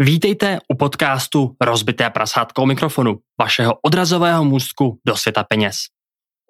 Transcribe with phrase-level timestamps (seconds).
[0.00, 5.76] Vítejte u podcastu Rozbité prasátko mikrofonu, vašeho odrazového můstku do světa peněz.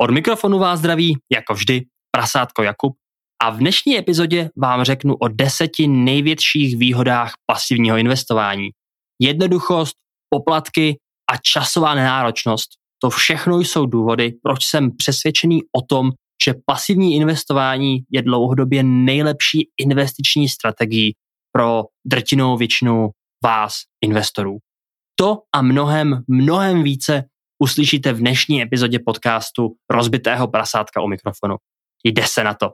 [0.00, 2.96] Od mikrofonu vás zdraví, jako vždy, prasátko Jakub
[3.42, 8.68] a v dnešní epizodě vám řeknu o deseti největších výhodách pasivního investování.
[9.20, 9.95] Jednoduchost,
[10.30, 10.98] poplatky
[11.32, 12.70] a časová nenáročnost.
[13.02, 16.11] To všechno jsou důvody, proč jsem přesvědčený o tom,
[16.45, 21.14] že pasivní investování je dlouhodobě nejlepší investiční strategií
[21.52, 23.11] pro drtinou většinu
[23.45, 24.59] vás, investorů.
[25.14, 27.24] To a mnohem, mnohem více
[27.59, 31.56] uslyšíte v dnešní epizodě podcastu Rozbitého prasátka u mikrofonu.
[32.05, 32.70] Jde se na to.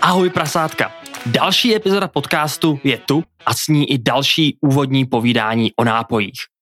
[0.00, 0.92] Ahoj prasátka.
[1.26, 6.53] Další epizoda podcastu je tu a s ní i další úvodní povídání o nápojích.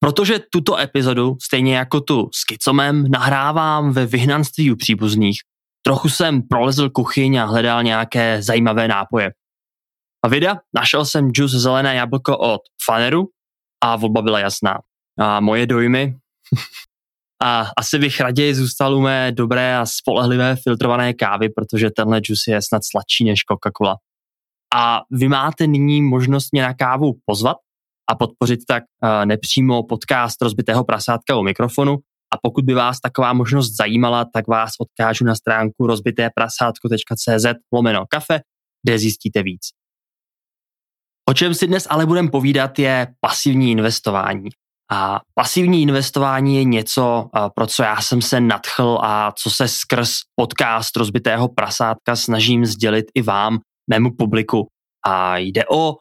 [0.00, 5.38] Protože tuto epizodu, stejně jako tu s Kicomem, nahrávám ve vyhnanství u příbuzných,
[5.86, 9.30] trochu jsem prolezl kuchyň a hledal nějaké zajímavé nápoje.
[10.24, 13.28] A vida, našel jsem džus zelené jablko od Faneru
[13.84, 14.78] a volba byla jasná.
[15.18, 16.16] A moje dojmy?
[17.42, 22.46] a asi bych raději zůstal u mé dobré a spolehlivé filtrované kávy, protože tenhle džus
[22.48, 23.96] je snad sladší než Coca-Cola.
[24.74, 27.56] A vy máte nyní možnost mě na kávu pozvat,
[28.10, 31.96] a podpořit tak eh, nepřímo podcast rozbitého prasátka u mikrofonu.
[32.34, 38.40] A pokud by vás taková možnost zajímala, tak vás odkážu na stránku rozbitéprasátko.cz lomeno kafe,
[38.84, 39.62] kde zjistíte víc.
[41.30, 44.48] O čem si dnes ale budeme povídat je pasivní investování.
[44.92, 49.68] A pasivní investování je něco, eh, pro co já jsem se nadchl a co se
[49.68, 53.58] skrz podcast rozbitého prasátka snažím sdělit i vám,
[53.90, 54.66] mému publiku.
[55.06, 55.96] A jde o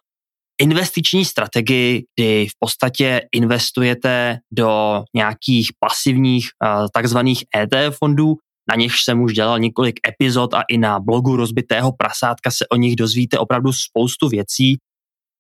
[0.62, 6.48] investiční strategii, kdy v podstatě investujete do nějakých pasivních
[6.94, 8.36] takzvaných ETF fondů,
[8.70, 12.76] na nichž jsem už dělal několik epizod a i na blogu rozbitého prasátka se o
[12.76, 14.78] nich dozvíte opravdu spoustu věcí,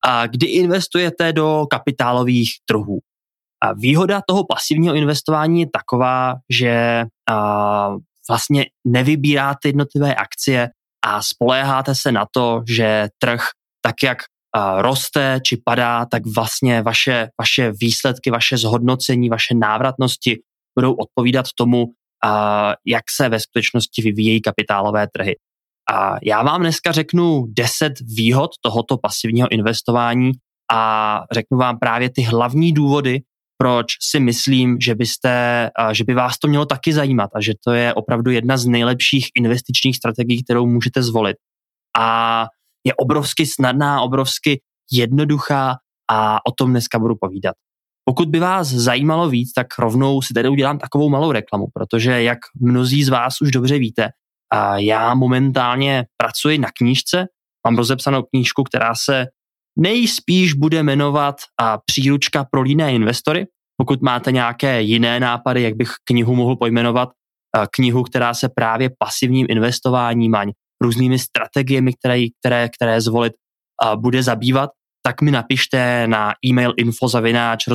[0.05, 2.99] a kdy investujete do kapitálových trhů.
[3.63, 7.89] A výhoda toho pasivního investování je taková, že a,
[8.29, 10.69] vlastně nevybíráte jednotlivé akcie
[11.05, 13.41] a spoléháte se na to, že trh,
[13.81, 14.17] tak jak
[14.77, 20.39] roste či padá, tak vlastně vaše, vaše výsledky, vaše zhodnocení, vaše návratnosti
[20.79, 21.85] budou odpovídat tomu,
[22.85, 25.35] jak se ve skutečnosti vyvíjejí kapitálové trhy.
[25.91, 30.31] A já vám dneska řeknu 10 výhod tohoto pasivního investování
[30.71, 33.21] a řeknu vám právě ty hlavní důvody,
[33.57, 37.71] proč si myslím, že, byste, že by vás to mělo taky zajímat a že to
[37.71, 41.37] je opravdu jedna z nejlepších investičních strategií, kterou můžete zvolit.
[41.97, 42.47] A
[42.85, 45.75] je obrovsky snadná, obrovsky jednoduchá
[46.11, 47.55] a o tom dneska budu povídat.
[48.09, 52.37] Pokud by vás zajímalo víc, tak rovnou si tady udělám takovou malou reklamu, protože jak
[52.61, 54.09] mnozí z vás už dobře víte,
[54.75, 57.25] já momentálně pracuji na knížce,
[57.67, 59.25] mám rozepsanou knížku, která se
[59.79, 61.35] nejspíš bude jmenovat
[61.85, 63.47] Příručka pro líné investory.
[63.77, 67.09] Pokud máte nějaké jiné nápady, jak bych knihu mohl pojmenovat,
[67.71, 70.43] knihu, která se právě pasivním investováním a
[70.85, 73.33] různými strategiemi, které, které, které zvolit
[73.95, 74.69] bude zabývat,
[75.05, 77.65] tak mi napište na e-mail infozavináč.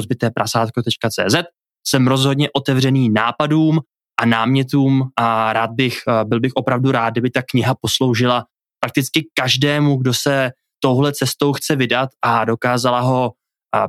[1.86, 3.80] Jsem rozhodně otevřený nápadům
[4.20, 8.44] a námětům a rád bych, byl bych opravdu rád, kdyby ta kniha posloužila
[8.80, 10.50] prakticky každému, kdo se
[10.82, 13.32] touhle cestou chce vydat a dokázala ho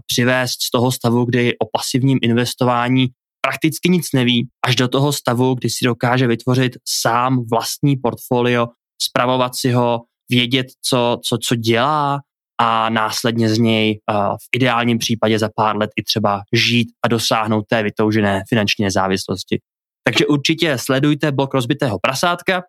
[0.05, 3.07] přivést z toho stavu, kdy o pasivním investování
[3.41, 8.67] prakticky nic neví, až do toho stavu, kdy si dokáže vytvořit sám vlastní portfolio
[9.03, 12.19] spravovat si ho, vědět, co, co, co dělá
[12.61, 17.65] a následně z něj v ideálním případě za pár let i třeba žít a dosáhnout
[17.69, 19.59] té vytoužené finanční nezávislosti.
[20.03, 22.63] Takže určitě sledujte blog rozbitého prasátka.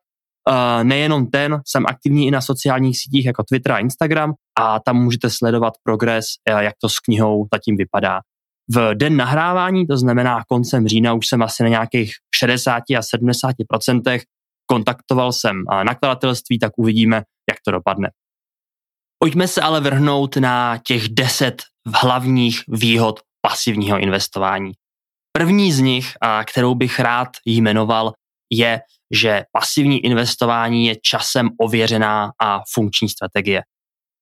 [0.83, 5.31] Nejenom ten, jsem aktivní i na sociálních sítích jako Twitter a Instagram a tam můžete
[5.31, 8.21] sledovat progres, jak to s knihou zatím vypadá.
[8.75, 13.55] V den nahrávání, to znamená koncem října, už jsem asi na nějakých 60 a 70
[14.73, 17.17] kontaktoval jsem nakladatelství, tak uvidíme,
[17.51, 18.11] jak to dopadne.
[19.19, 21.63] Pojďme se ale vrhnout na těch deset
[21.95, 24.73] hlavních výhod pasivního investování.
[25.39, 26.13] První z nich,
[26.47, 28.13] kterou bych rád jmenoval,
[28.53, 28.81] je,
[29.15, 33.63] že pasivní investování je časem ověřená a funkční strategie.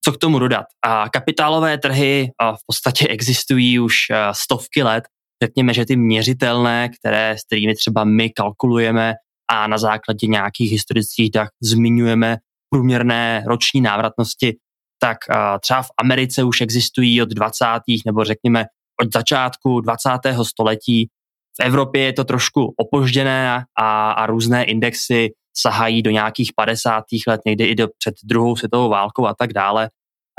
[0.05, 0.65] Co k tomu dodat?
[0.85, 3.95] A kapitálové trhy v podstatě existují už
[4.31, 5.03] stovky let.
[5.43, 9.13] Řekněme, že ty měřitelné, které, s kterými třeba my kalkulujeme,
[9.51, 12.37] a na základě nějakých historických dat zmiňujeme
[12.69, 14.57] průměrné roční návratnosti,
[14.99, 15.17] tak
[15.61, 17.65] třeba v Americe už existují od 20.
[18.05, 18.65] nebo řekněme
[19.01, 20.09] od začátku 20.
[20.43, 21.09] století.
[21.61, 27.03] V Evropě je to trošku opožděné a, a různé indexy sahají do nějakých 50.
[27.27, 29.89] let, někdy i do před druhou světovou válkou a tak dále.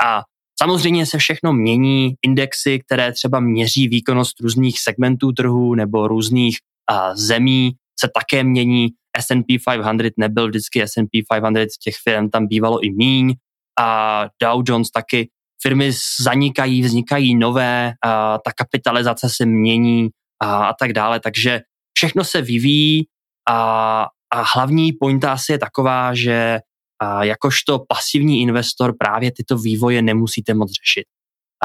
[0.05, 0.21] A
[0.61, 6.57] samozřejmě se všechno mění, indexy, které třeba měří výkonnost různých segmentů trhu nebo různých
[6.89, 8.87] a, zemí, se také mění.
[9.17, 13.33] S&P 500 nebyl vždycky S&P 500, těch firm tam bývalo i míň
[13.79, 15.29] a Dow Jones taky.
[15.61, 15.91] Firmy
[16.23, 20.09] zanikají, vznikají nové, a ta kapitalizace se mění
[20.41, 21.61] a, a tak dále, takže
[21.97, 23.07] všechno se vyvíjí
[23.49, 26.59] a, a hlavní pointa asi je taková, že
[27.03, 31.05] a jakožto pasivní investor právě tyto vývoje nemusíte moc řešit.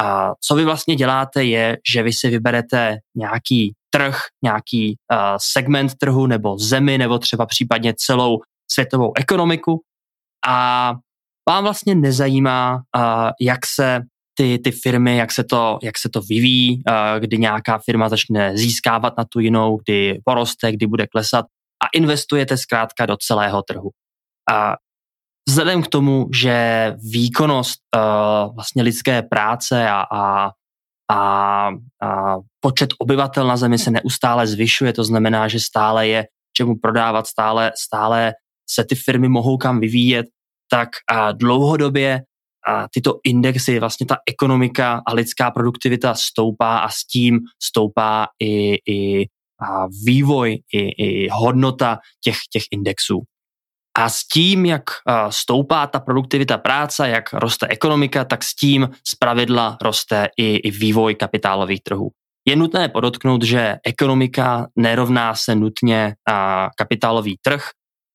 [0.01, 5.95] A co vy vlastně děláte je, že vy si vyberete nějaký trh, nějaký uh, segment
[5.95, 8.37] trhu nebo zemi nebo třeba případně celou
[8.71, 9.81] světovou ekonomiku
[10.47, 10.93] a
[11.49, 14.01] vám vlastně nezajímá, uh, jak se
[14.37, 18.57] ty, ty firmy, jak se to, jak se to vyvíjí, uh, kdy nějaká firma začne
[18.57, 21.45] získávat na tu jinou, kdy poroste, kdy bude klesat
[21.83, 23.89] a investujete zkrátka do celého trhu.
[24.51, 24.75] A
[25.49, 30.51] vzhledem k tomu, že výkonnost uh, vlastně lidské práce a, a,
[31.11, 31.71] a,
[32.01, 36.25] a počet obyvatel na Zemi se neustále zvyšuje, to znamená, že stále je
[36.57, 38.33] čemu prodávat, stále, stále
[38.69, 40.25] se ty firmy mohou kam vyvíjet,
[40.71, 42.21] tak a dlouhodobě
[42.67, 48.75] a tyto indexy, vlastně ta ekonomika a lidská produktivita stoupá a s tím stoupá i,
[48.93, 49.25] i
[49.61, 53.19] a vývoj, i, i hodnota těch, těch indexů.
[53.97, 54.83] A s tím, jak
[55.29, 61.15] stoupá ta produktivita práce, jak roste ekonomika, tak s tím zpravidla roste i, i vývoj
[61.15, 62.09] kapitálových trhů.
[62.47, 66.13] Je nutné podotknout, že ekonomika nerovná se nutně
[66.77, 67.63] kapitálový trh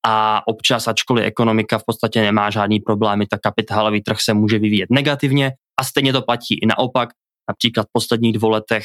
[0.07, 4.89] a občas, ačkoliv ekonomika v podstatě nemá žádný problémy, tak kapitálový trh se může vyvíjet
[4.89, 7.09] negativně a stejně to platí i naopak.
[7.49, 8.83] Například v posledních dvou letech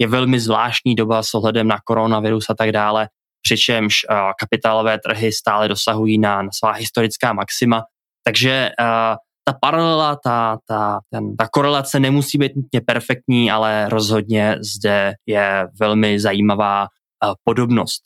[0.00, 3.08] je velmi zvláštní doba s ohledem na koronavirus a tak dále,
[3.46, 7.82] přičemž uh, kapitálové trhy stále dosahují na, na svá historická maxima.
[8.24, 14.56] Takže uh, ta paralela, ta, ta, ten, ta korelace nemusí být nutně perfektní, ale rozhodně
[14.76, 18.02] zde je velmi zajímavá uh, podobnost.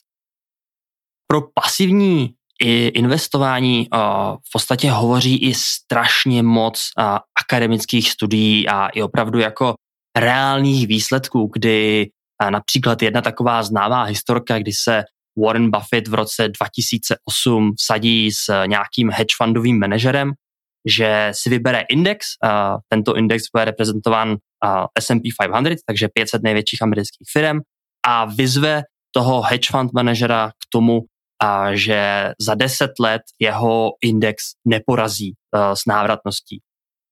[1.27, 2.35] Pro pasivní
[2.95, 3.89] investování
[4.49, 6.81] v podstatě hovoří i strašně moc
[7.41, 9.75] akademických studií a i opravdu jako
[10.19, 12.09] reálných výsledků, kdy
[12.51, 15.05] například jedna taková známá historka, kdy se
[15.45, 20.33] Warren Buffett v roce 2008 vsadí s nějakým hedge fundovým manažerem,
[20.89, 22.27] že si vybere index,
[22.89, 24.37] tento index bude reprezentován
[24.99, 27.59] S&P 500, takže 500 největších amerických firm
[28.07, 28.83] a vyzve
[29.15, 31.01] toho hedge fund manažera k tomu,
[31.73, 35.33] že za 10 let jeho index neporazí
[35.75, 36.61] s návratností.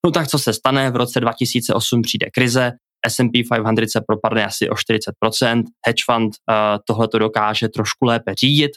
[0.07, 0.91] No tak co se stane?
[0.91, 2.73] V roce 2008 přijde krize,
[3.07, 6.55] S&P 500 se propadne asi o 40%, hedge fund uh,
[6.87, 8.71] tohle to dokáže trošku lépe řídit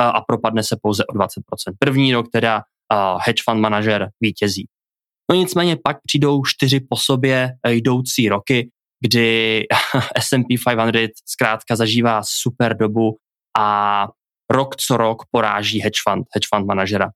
[0.00, 1.28] uh, a propadne se pouze o 20%.
[1.78, 4.66] První rok teda uh, hedge fund manažer vítězí.
[5.30, 8.70] No nicméně pak přijdou čtyři po sobě jdoucí roky,
[9.00, 9.62] kdy
[10.18, 13.16] S&P 500 zkrátka zažívá super dobu
[13.58, 14.06] a
[14.50, 17.10] rok co rok poráží hedge fund, hedge fund manažera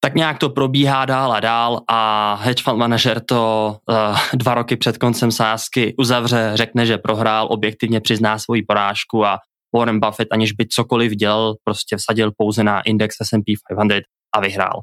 [0.00, 4.76] tak nějak to probíhá dál a dál a hedge fund manažer to uh, dva roky
[4.76, 9.38] před koncem sázky uzavře, řekne, že prohrál, objektivně přizná svoji porážku a
[9.76, 14.80] Warren Buffett, aniž by cokoliv dělal, prostě vsadil pouze na index S&P 500 a vyhrál.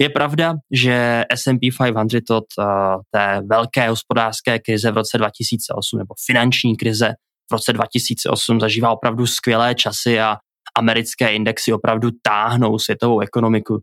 [0.00, 2.64] Je pravda, že S&P 500 od uh,
[3.10, 7.14] té velké hospodářské krize v roce 2008 nebo finanční krize
[7.50, 10.36] v roce 2008 zažívá opravdu skvělé časy a
[10.78, 13.80] americké indexy opravdu táhnou světovou ekonomiku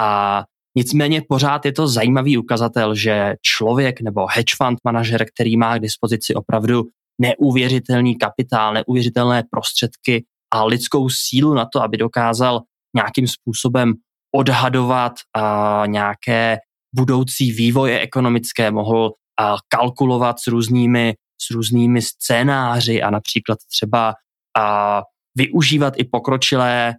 [0.00, 0.42] a
[0.76, 5.82] nicméně pořád je to zajímavý ukazatel, že člověk nebo hedge fund manažer, který má k
[5.82, 6.82] dispozici opravdu
[7.20, 10.24] neuvěřitelný kapitál, neuvěřitelné prostředky
[10.54, 12.60] a lidskou sílu na to, aby dokázal
[12.96, 13.92] nějakým způsobem
[14.34, 16.58] odhadovat uh, nějaké
[16.94, 24.14] budoucí vývoje ekonomické, mohl uh, kalkulovat s různými, s různými scénáři a například třeba
[24.58, 25.02] uh,
[25.36, 26.94] využívat i pokročilé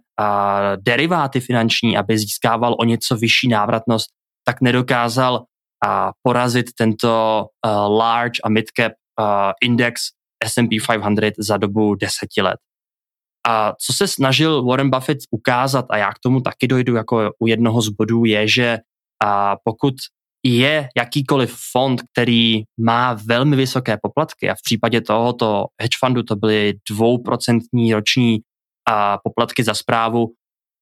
[0.76, 4.06] deriváty finanční, aby získával o něco vyšší návratnost,
[4.44, 5.44] tak nedokázal
[6.22, 7.46] porazit tento
[7.88, 10.00] large a mid-cap a, index
[10.44, 12.56] S&P 500 za dobu deseti let.
[13.48, 17.46] A co se snažil Warren Buffett ukázat, a já k tomu taky dojdu jako u
[17.46, 18.78] jednoho z bodů, je, že
[19.64, 19.94] pokud
[20.54, 26.36] je jakýkoliv fond, který má velmi vysoké poplatky a v případě tohoto hedge fundu to
[26.36, 28.38] byly dvouprocentní roční
[28.88, 30.26] a poplatky za zprávu,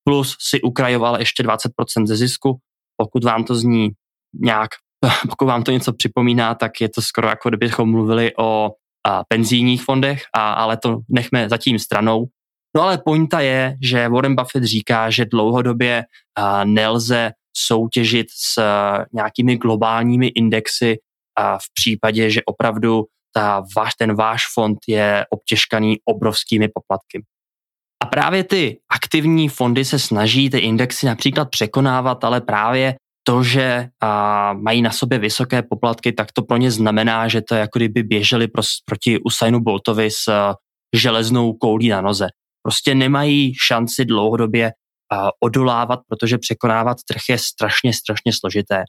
[0.04, 2.56] plus si ukrajoval ještě 20% ze zisku.
[2.96, 3.90] Pokud vám to zní
[4.42, 4.70] nějak,
[5.30, 8.70] pokud vám to něco připomíná, tak je to skoro jako kdybychom mluvili o
[9.28, 12.24] penzijních fondech, a, ale to nechme zatím stranou.
[12.76, 16.04] No ale pointa je, že Warren Buffett říká, že dlouhodobě
[16.64, 18.62] nelze soutěžit s
[19.12, 20.96] nějakými globálními indexy
[21.38, 23.64] a v případě, že opravdu ta
[23.98, 27.24] ten váš fond je obtěžkaný obrovskými poplatky.
[28.02, 32.94] A právě ty aktivní fondy se snaží ty indexy například překonávat, ale právě
[33.26, 37.54] to, že a, mají na sobě vysoké poplatky, tak to pro ně znamená, že to
[37.54, 40.54] je jako kdyby běželi pros, proti Usainu Boltovi s a,
[40.96, 42.26] železnou koulí na noze.
[42.62, 44.72] Prostě nemají šanci dlouhodobě
[45.40, 48.84] odolávat, protože překonávat trh je strašně, strašně složité.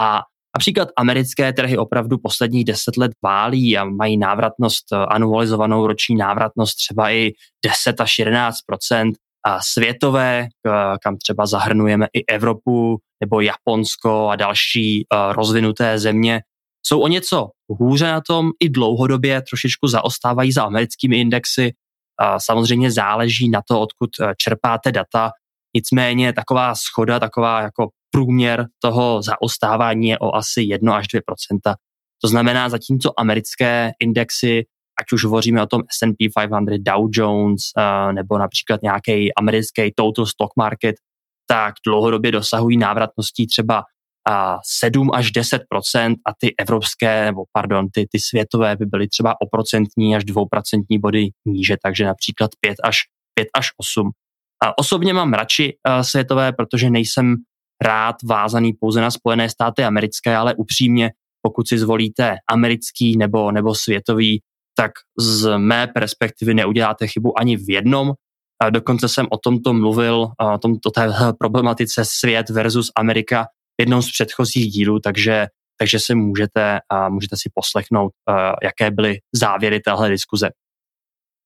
[0.00, 0.22] A
[0.56, 6.76] Například americké trhy opravdu posledních deset let válí a mají návratnost, eh, anualizovanou roční návratnost
[6.76, 7.32] třeba i
[7.64, 8.58] 10 až 11
[9.46, 10.46] a světové,
[11.02, 16.40] kam třeba zahrnujeme i Evropu nebo Japonsko a další eh, rozvinuté země,
[16.86, 21.72] jsou o něco hůře na tom, i dlouhodobě trošičku zaostávají za americkými indexy.
[22.38, 25.30] Samozřejmě záleží na to, odkud eh, čerpáte data,
[25.74, 31.74] nicméně taková schoda, taková jako průměr toho zaostávání je o asi 1 až 2%
[32.22, 34.66] To znamená, zatímco americké indexy,
[35.00, 40.26] ať už hovoříme o tom S&P 500, Dow Jones uh, nebo například nějaký americký total
[40.26, 40.96] stock market,
[41.46, 48.06] tak dlouhodobě dosahují návratností třeba uh, 7 až 10% a ty evropské, nebo pardon, ty,
[48.12, 52.98] ty světové by byly třeba o procentní až dvouprocentní body níže, takže například 5 až,
[53.34, 54.10] 5 až 8.
[54.64, 57.34] A osobně mám radši uh, světové, protože nejsem
[57.82, 61.10] rád vázaný pouze na Spojené státy americké, ale upřímně,
[61.42, 64.42] pokud si zvolíte americký nebo, nebo světový,
[64.76, 64.90] tak
[65.20, 68.12] z mé perspektivy neuděláte chybu ani v jednom.
[68.70, 73.44] Dokonce jsem o tomto mluvil, o tomto té problematice svět versus Amerika
[73.78, 75.46] v jednom z předchozích dílů, takže,
[75.78, 76.78] takže si můžete,
[77.08, 78.12] můžete si poslechnout,
[78.62, 80.50] jaké byly závěry téhle diskuze.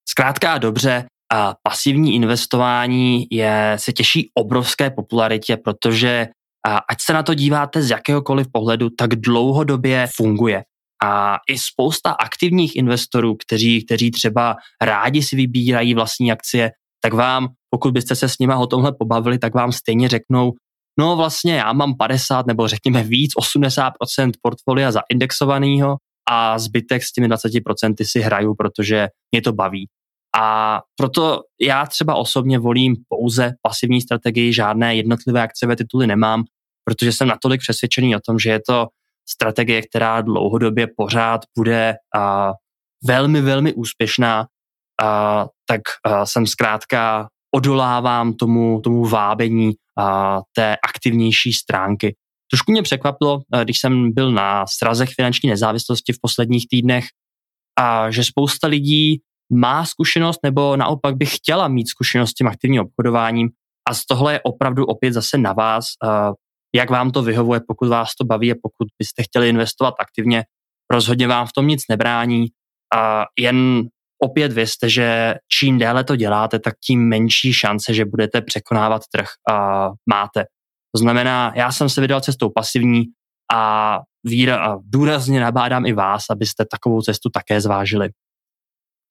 [0.09, 1.05] Zkrátka a dobře,
[1.63, 6.27] pasivní investování je, se těší obrovské popularitě, protože
[6.89, 10.63] ať se na to díváte z jakéhokoliv pohledu, tak dlouhodobě funguje.
[11.03, 16.71] A i spousta aktivních investorů, kteří, kteří třeba rádi si vybírají vlastní akcie,
[17.01, 20.51] tak vám, pokud byste se s nimi o tomhle pobavili, tak vám stejně řeknou,
[20.99, 25.97] no vlastně já mám 50 nebo řekněme víc, 80% portfolia zaindexovaného
[26.29, 29.87] a zbytek s těmi 20% si hraju, protože mě to baví.
[30.37, 36.43] A proto já třeba osobně volím pouze pasivní strategii, žádné jednotlivé akciové tituly nemám,
[36.83, 38.87] protože jsem natolik přesvědčený o tom, že je to
[39.29, 42.51] strategie, která dlouhodobě pořád bude a,
[43.05, 44.47] velmi, velmi úspěšná,
[45.01, 52.15] a, tak a, jsem zkrátka odolávám tomu, tomu vábení a, té aktivnější stránky.
[52.51, 57.05] Trošku mě překvapilo, když jsem byl na srazech finanční nezávislosti v posledních týdnech,
[57.79, 59.21] a že spousta lidí
[59.53, 63.49] má zkušenost nebo naopak by chtěla mít zkušenost s tím aktivním obchodováním
[63.89, 66.33] a z tohle je opravdu opět zase na vás, uh,
[66.75, 70.43] jak vám to vyhovuje, pokud vás to baví a pokud byste chtěli investovat aktivně,
[70.91, 72.47] rozhodně vám v tom nic nebrání
[72.95, 73.81] a jen
[74.23, 79.27] opět vězte, že čím déle to děláte, tak tím menší šance, že budete překonávat trh
[79.51, 80.43] uh, máte.
[80.95, 83.05] To znamená, já jsem se vydal cestou pasivní
[83.53, 88.09] a, víra, a důrazně nabádám i vás, abyste takovou cestu také zvážili.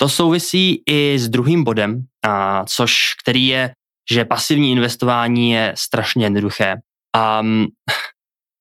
[0.00, 3.72] To souvisí i s druhým bodem, a, což který je,
[4.10, 6.74] že pasivní investování je strašně jednoduché.
[7.16, 7.42] A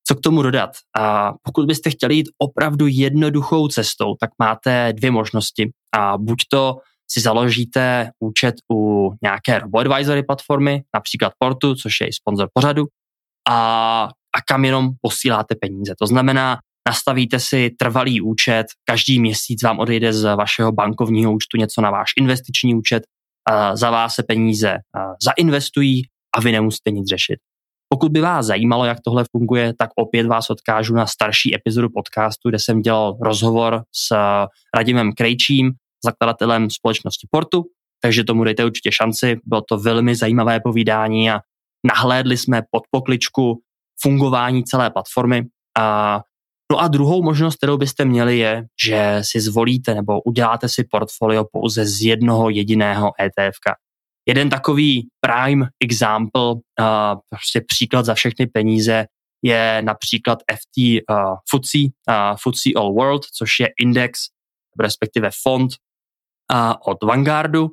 [0.07, 0.69] co k tomu dodat?
[0.97, 5.69] A pokud byste chtěli jít opravdu jednoduchou cestou, tak máte dvě možnosti.
[5.95, 6.75] A buď to
[7.11, 12.85] si založíte účet u nějaké robo-advisory platformy, například Portu, což je i sponzor pořadu,
[13.49, 14.03] a,
[14.35, 15.93] a kam jenom posíláte peníze.
[15.99, 21.81] To znamená, nastavíte si trvalý účet, každý měsíc vám odejde z vašeho bankovního účtu něco
[21.81, 23.03] na váš investiční účet,
[23.73, 24.77] za vás se peníze
[25.23, 26.01] zainvestují
[26.35, 27.39] a vy nemusíte nic řešit.
[27.89, 32.49] Pokud by vás zajímalo, jak tohle funguje, tak opět vás odkážu na starší epizodu podcastu,
[32.49, 34.15] kde jsem dělal rozhovor s
[34.75, 35.71] Radimem Krejčím,
[36.05, 37.63] zakladatelem společnosti Portu,
[38.01, 39.39] takže tomu dejte určitě šanci.
[39.45, 41.39] Bylo to velmi zajímavé povídání a
[41.87, 43.59] nahlédli jsme pod pokličku
[44.01, 45.43] fungování celé platformy.
[45.79, 46.21] A
[46.71, 51.45] No a druhou možnost, kterou byste měli, je, že si zvolíte nebo uděláte si portfolio
[51.51, 53.57] pouze z jednoho jediného ETF.
[54.27, 56.59] Jeden takový prime example, uh,
[57.29, 59.05] prostě příklad za všechny peníze,
[59.43, 60.77] je například FT
[61.09, 64.19] uh, FTSE, uh, FTSE All World, což je index,
[64.79, 65.71] respektive fond
[66.53, 67.69] uh, od Vanguardu, uh,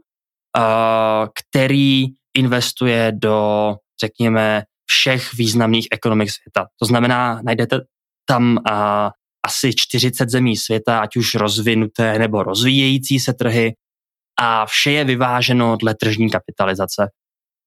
[1.41, 6.67] který investuje do, řekněme, všech významných ekonomik světa.
[6.79, 7.81] To znamená, najdete
[8.25, 9.11] tam uh,
[9.47, 13.75] asi 40 zemí světa, ať už rozvinuté nebo rozvíjející se trhy
[14.41, 17.09] a vše je vyváženo dle tržní kapitalizace.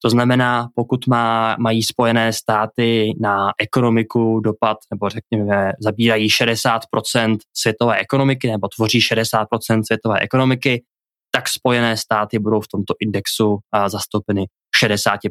[0.03, 7.99] To znamená, pokud má, mají spojené státy na ekonomiku dopad, nebo řekněme, zabírají 60% světové
[7.99, 10.83] ekonomiky, nebo tvoří 60% světové ekonomiky,
[11.31, 14.45] tak spojené státy budou v tomto indexu zastoupeny
[14.83, 15.27] 60%.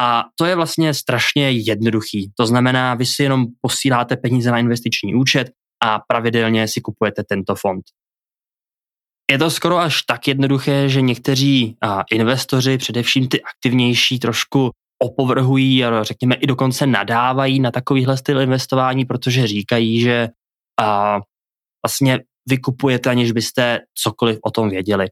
[0.00, 2.32] A to je vlastně strašně jednoduchý.
[2.34, 5.50] To znamená, vy si jenom posíláte peníze na investiční účet
[5.84, 7.84] a pravidelně si kupujete tento fond.
[9.30, 11.76] Je to skoro až tak jednoduché, že někteří
[12.10, 14.70] investoři, především ty aktivnější, trošku
[15.02, 20.28] opovrhují a řekněme i dokonce nadávají na takovýhle styl investování, protože říkají, že
[20.80, 21.18] a,
[21.86, 25.06] vlastně vykupujete, aniž byste cokoliv o tom věděli.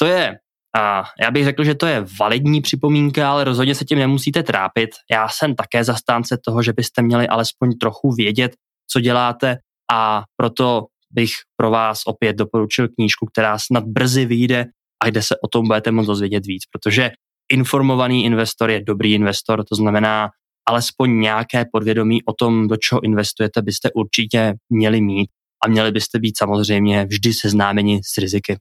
[0.00, 0.38] To je,
[0.76, 4.90] a já bych řekl, že to je validní připomínka, ale rozhodně se tím nemusíte trápit.
[5.10, 8.52] Já jsem také zastánce toho, že byste měli alespoň trochu vědět,
[8.90, 9.56] co děláte
[9.92, 14.64] a proto bych pro vás opět doporučil knížku, která snad brzy vyjde
[15.02, 17.10] a kde se o tom budete moct dozvědět víc, protože
[17.52, 20.28] informovaný investor je dobrý investor, to znamená
[20.68, 25.30] alespoň nějaké podvědomí o tom, do čeho investujete, byste určitě měli mít
[25.64, 28.56] a měli byste být samozřejmě vždy seznámeni s riziky.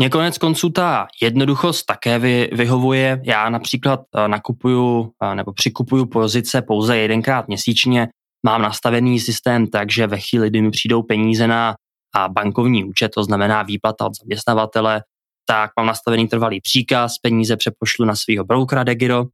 [0.00, 3.20] Mně konec konců ta jednoduchost také vy, vyhovuje.
[3.24, 8.08] Já například eh, nakupuju eh, nebo přikupuju pozice pouze jedenkrát měsíčně,
[8.46, 11.74] mám nastavený systém tak, že ve chvíli, kdy mi přijdou peníze na
[12.14, 15.02] a bankovní účet, to znamená výplata od zaměstnavatele,
[15.48, 19.24] tak mám nastavený trvalý příkaz, peníze přepošlu na svého brokera Degiro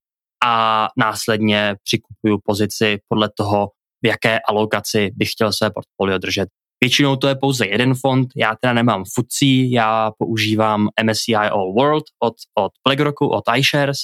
[0.44, 3.68] a následně přikupuju pozici podle toho,
[4.02, 6.48] v jaké alokaci bych chtěl své portfolio držet.
[6.82, 12.04] Většinou to je pouze jeden fond, já teda nemám FTSE, já používám MSCI All World
[12.22, 13.98] od, od BlackRocku, od iShares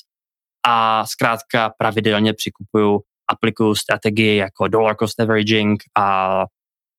[0.66, 6.44] a zkrátka pravidelně přikupuju aplikuju strategii jako dollar cost averaging a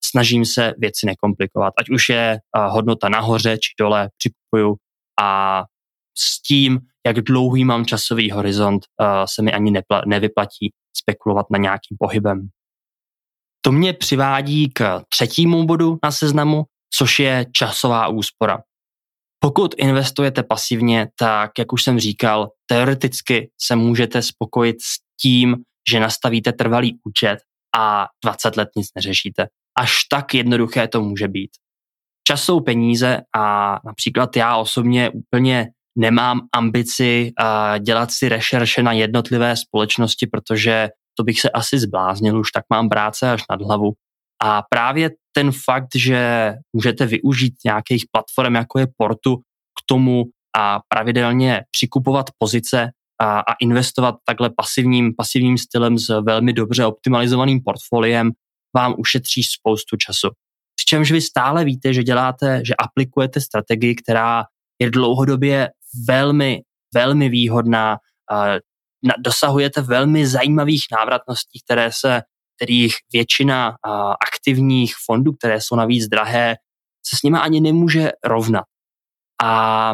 [0.05, 1.74] snažím se věci nekomplikovat.
[1.79, 4.75] Ať už je hodnota nahoře či dole, přikupuju
[5.21, 5.63] a
[6.17, 8.85] s tím, jak dlouhý mám časový horizont,
[9.25, 12.50] se mi ani nepla- nevyplatí spekulovat na nějakým pohybem.
[13.61, 18.59] To mě přivádí k třetímu bodu na seznamu, což je časová úspora.
[19.39, 25.55] Pokud investujete pasivně, tak, jak už jsem říkal, teoreticky se můžete spokojit s tím,
[25.91, 27.39] že nastavíte trvalý účet
[27.77, 29.48] a 20 let nic neřešíte.
[29.77, 31.51] Až tak jednoduché to může být.
[32.27, 35.67] Čas jsou peníze a například já osobně úplně
[35.98, 40.89] nemám ambici uh, dělat si rešerše na jednotlivé společnosti, protože
[41.20, 43.92] to bych se asi zbláznil, už tak mám práce až nad hlavu.
[44.44, 50.24] A právě ten fakt, že můžete využít nějakých platform, jako je Portu, k tomu
[50.58, 52.90] a pravidelně přikupovat pozice
[53.22, 58.32] a, a investovat takhle pasivním, pasivním stylem s velmi dobře optimalizovaným portfoliem
[58.75, 60.29] vám ušetří spoustu času.
[60.75, 64.44] Přičemž vy stále víte, že děláte, že aplikujete strategii, která
[64.82, 65.70] je dlouhodobě
[66.08, 66.62] velmi,
[66.94, 67.98] velmi výhodná,
[69.20, 72.22] dosahujete velmi zajímavých návratností, které se,
[72.55, 73.75] kterých většina
[74.27, 76.55] aktivních fondů, které jsou navíc drahé,
[77.07, 78.64] se s nimi ani nemůže rovnat.
[79.44, 79.94] A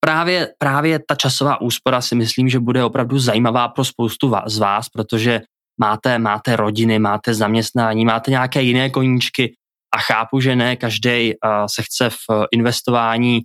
[0.00, 4.88] právě, právě ta časová úspora si myslím, že bude opravdu zajímavá pro spoustu z vás,
[4.88, 5.40] protože
[5.80, 9.54] máte, máte rodiny, máte zaměstnání, máte nějaké jiné koníčky
[9.94, 11.32] a chápu, že ne každý
[11.66, 13.40] se chce v investování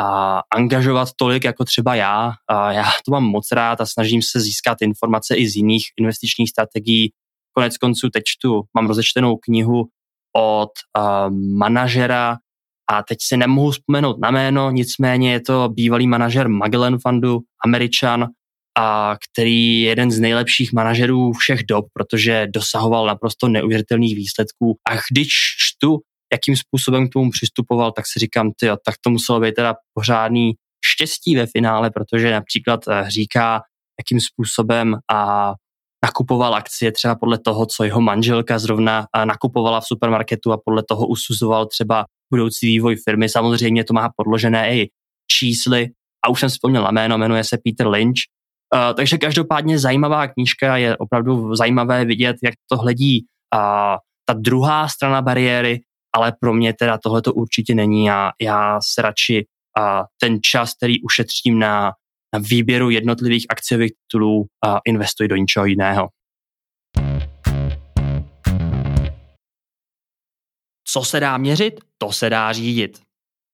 [0.00, 2.26] uh, angažovat tolik jako třeba já.
[2.26, 6.50] Uh, já to mám moc rád a snažím se získat informace i z jiných investičních
[6.50, 7.12] strategií.
[7.52, 9.84] Konec konců teď čtu, mám rozečtenou knihu
[10.36, 12.36] od uh, manažera
[12.90, 18.26] a teď si nemohu vzpomenout na jméno, nicméně je to bývalý manažer Magellan Fundu, američan,
[18.78, 24.78] a který je jeden z nejlepších manažerů všech dob, protože dosahoval naprosto neuvěřitelných výsledků.
[24.90, 25.28] A když
[25.58, 25.98] čtu,
[26.32, 30.54] jakým způsobem k tomu přistupoval, tak si říkám, ty, tak to muselo být teda pořádný
[30.86, 33.62] štěstí ve finále, protože například eh, říká,
[34.00, 35.52] jakým způsobem a
[36.04, 40.82] nakupoval akcie třeba podle toho, co jeho manželka zrovna eh, nakupovala v supermarketu a podle
[40.88, 43.28] toho usuzoval třeba budoucí vývoj firmy.
[43.28, 44.88] Samozřejmě to má podložené i
[45.30, 45.88] čísly
[46.24, 48.18] a už jsem vzpomněl na jméno, jmenuje se Peter Lynch.
[48.74, 53.26] Uh, takže každopádně zajímavá knížka, je opravdu zajímavé vidět, jak to hledí
[54.26, 55.80] ta druhá strana bariéry,
[56.16, 59.46] ale pro mě teda tohle to určitě není a já se radši
[59.78, 61.92] uh, ten čas, který ušetřím na,
[62.34, 66.08] na výběru jednotlivých akciových titulů, uh, investuji do něčeho jiného.
[70.88, 72.98] Co se dá měřit, to se dá řídit.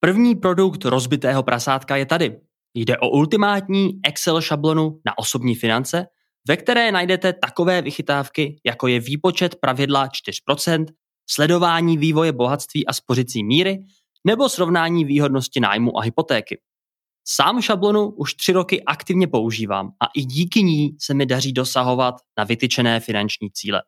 [0.01, 2.40] První produkt rozbitého prasátka je tady.
[2.75, 6.07] Jde o ultimátní Excel šablonu na osobní finance,
[6.48, 10.87] ve které najdete takové vychytávky, jako je výpočet pravidla 4%,
[11.35, 13.85] sledování vývoje bohatství a spořicí míry
[14.27, 16.61] nebo srovnání výhodnosti nájmu a hypotéky.
[17.25, 22.14] Sám šablonu už tři roky aktivně používám a i díky ní se mi daří dosahovat
[22.38, 23.83] na vytyčené finanční cíle.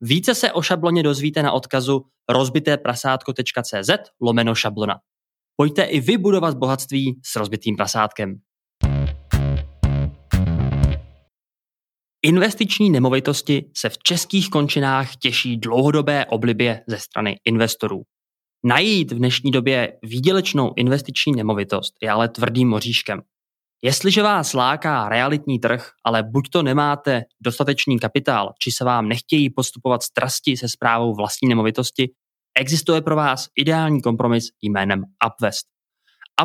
[0.00, 4.98] Více se o šabloně dozvíte na odkazu rozbiteprasátko.cz lomeno šablona.
[5.56, 8.40] Pojďte i vy budovat bohatství s rozbitým prasátkem.
[12.22, 18.02] Investiční nemovitosti se v českých končinách těší dlouhodobé oblibě ze strany investorů.
[18.64, 23.20] Najít v dnešní době výdělečnou investiční nemovitost je ale tvrdým moříškem.
[23.82, 29.50] Jestliže vás láká realitní trh, ale buď to nemáte dostatečný kapitál, či se vám nechtějí
[29.50, 32.10] postupovat strasti se zprávou vlastní nemovitosti,
[32.58, 35.66] existuje pro vás ideální kompromis jménem Upvest.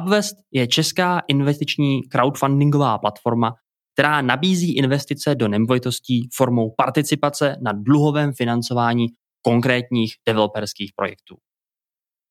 [0.02, 3.54] Upvest je česká investiční crowdfundingová platforma,
[3.94, 9.08] která nabízí investice do nemovitostí formou participace na dluhovém financování
[9.42, 11.36] konkrétních developerských projektů.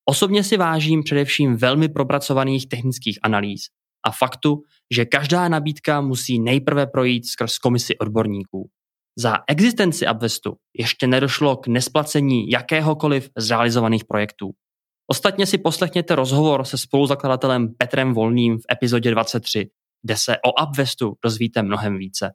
[0.09, 3.62] Osobně si vážím především velmi propracovaných technických analýz
[4.07, 4.62] a faktu,
[4.94, 8.70] že každá nabídka musí nejprve projít skrz komisi odborníků.
[9.18, 14.51] Za existenci Upvestu ještě nedošlo k nesplacení jakéhokoliv z realizovaných projektů.
[15.11, 19.68] Ostatně si poslechněte rozhovor se spoluzakladatelem Petrem Volným v epizodě 23,
[20.03, 22.33] kde se o Upvestu dozvíte mnohem více.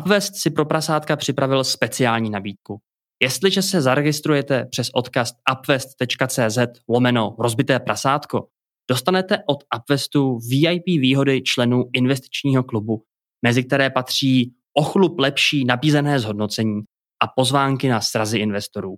[0.00, 2.80] Upvest si pro prasátka připravil speciální nabídku.
[3.22, 8.48] Jestliže se zaregistrujete přes odkaz upvest.cz lomeno rozbité prasátko,
[8.90, 13.04] dostanete od Upvestu VIP výhody členů investičního klubu,
[13.46, 16.80] mezi které patří ochlup lepší nabízené zhodnocení
[17.22, 18.96] a pozvánky na srazy investorů.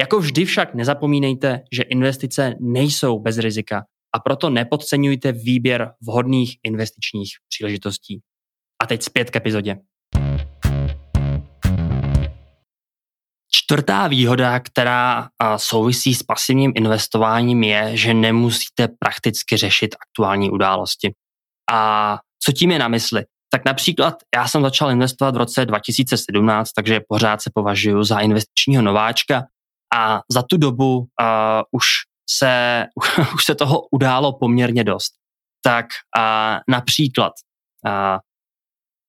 [0.00, 7.30] Jako vždy však nezapomínejte, že investice nejsou bez rizika a proto nepodceňujte výběr vhodných investičních
[7.48, 8.20] příležitostí.
[8.82, 9.76] A teď zpět k epizodě.
[13.52, 21.14] Čtvrtá výhoda, která souvisí s pasivním investováním, je, že nemusíte prakticky řešit aktuální události.
[21.72, 23.24] A co tím je na mysli?
[23.50, 28.82] Tak například já jsem začal investovat v roce 2017, takže pořád se považuji za investičního
[28.82, 29.44] nováčka
[29.94, 31.06] a za tu dobu uh,
[31.70, 31.86] už,
[32.30, 32.84] se,
[33.34, 35.12] už se toho událo poměrně dost.
[35.64, 35.86] Tak
[36.18, 37.32] uh, například
[37.86, 38.18] uh,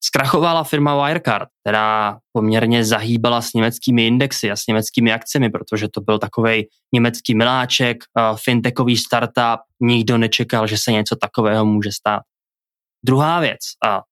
[0.06, 6.01] Zkrachovala firma Wirecard, která poměrně zahýbala s německými indexy a s německými akcemi, protože to
[6.01, 7.97] byl takový německý miláček,
[8.36, 12.21] fintechový startup, nikdo nečekal, že se něco takového může stát.
[13.06, 13.60] Druhá věc,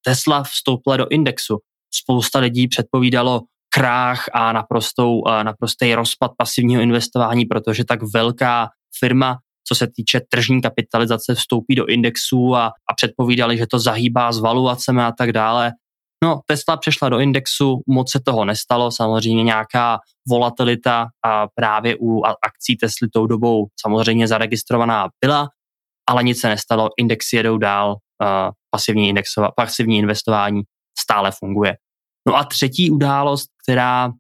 [0.06, 1.58] Tesla vstoupila do indexu.
[1.94, 3.42] Spousta lidí předpovídalo
[3.74, 10.62] krách a naprostou, naprostý rozpad pasivního investování, protože tak velká firma, co se týče tržní
[10.62, 15.72] kapitalizace, vstoupí do indexu a, a předpovídali, že to zahýbá s valuacemi a tak dále.
[16.24, 22.22] No, Tesla přešla do indexu, moc se toho nestalo, samozřejmě nějaká volatilita a právě u
[22.24, 25.50] akcí Tesly tou dobou samozřejmě zaregistrovaná byla,
[26.10, 27.96] ale nic se nestalo, indexy jedou dál,
[28.70, 30.62] pasivní, indexova, pasivní investování
[31.00, 31.76] stále funguje.
[32.28, 34.12] No a třetí událost, která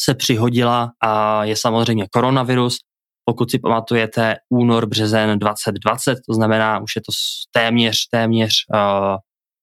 [0.00, 2.78] se přihodila, a je samozřejmě koronavirus.
[3.28, 7.12] Pokud si pamatujete, únor, březen 2020, to znamená, už je to
[7.52, 9.16] téměř, téměř uh,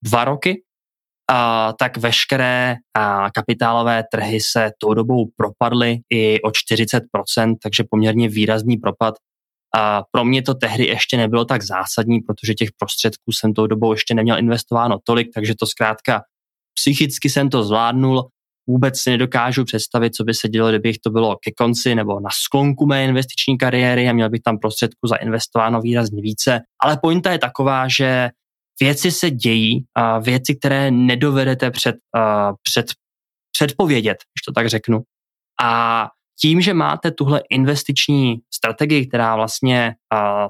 [0.04, 0.64] dva roky,
[1.32, 7.00] a, tak veškeré a, kapitálové trhy se tou dobou propadly i o 40%,
[7.64, 9.16] takže poměrně výrazný propad.
[9.76, 13.94] A pro mě to tehdy ještě nebylo tak zásadní, protože těch prostředků jsem tou dobou
[13.94, 16.22] ještě neměl investováno tolik, takže to zkrátka
[16.74, 18.30] psychicky jsem to zvládnul.
[18.68, 22.30] Vůbec si nedokážu představit, co by se dělo, kdybych to bylo ke konci nebo na
[22.44, 26.60] sklonku mé investiční kariéry a měl bych tam prostředku zainvestováno výrazně více.
[26.84, 28.30] Ale pointa je taková, že
[28.82, 31.96] věci se dějí, a věci, které nedovedete před,
[32.64, 32.86] před,
[33.52, 35.02] předpovědět, když to tak řeknu.
[35.62, 36.08] A
[36.42, 39.96] tím, že máte tuhle investiční strategii, která vlastně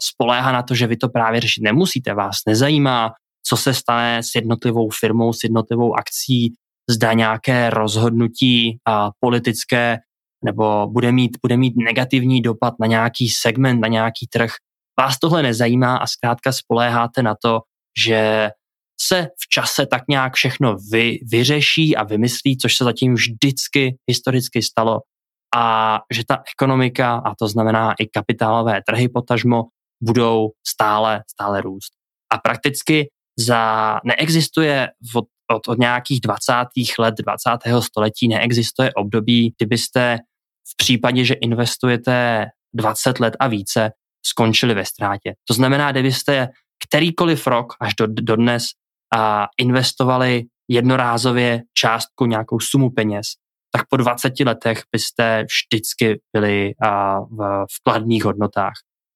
[0.01, 3.11] spoléhá na to, že vy to právě řešit nemusíte, vás nezajímá,
[3.47, 6.53] co se stane s jednotlivou firmou, s jednotlivou akcí,
[6.89, 9.99] zda nějaké rozhodnutí uh, politické
[10.45, 14.51] nebo bude mít, bude mít negativní dopad na nějaký segment, na nějaký trh.
[14.99, 17.59] Vás tohle nezajímá a zkrátka spoléháte na to,
[18.05, 18.49] že
[19.01, 24.61] se v čase tak nějak všechno vy, vyřeší a vymyslí, což se zatím vždycky historicky
[24.61, 24.99] stalo
[25.55, 29.63] a že ta ekonomika, a to znamená i kapitálové trhy potažmo,
[30.03, 31.93] budou stále, stále růst.
[32.33, 33.07] A prakticky
[33.39, 36.53] za neexistuje od, od, od nějakých 20.
[36.99, 37.81] let 20.
[37.81, 40.17] století neexistuje období, kdybyste
[40.73, 43.91] v případě, že investujete 20 let a více,
[44.25, 45.33] skončili ve ztrátě.
[45.47, 46.49] To znamená, kdybyste
[46.87, 48.63] kterýkoliv rok až do, do dnes
[49.15, 53.25] a investovali jednorázově částku, nějakou sumu peněz,
[53.71, 56.73] tak po 20 letech byste vždycky byli
[57.31, 58.73] v, v kladných hodnotách.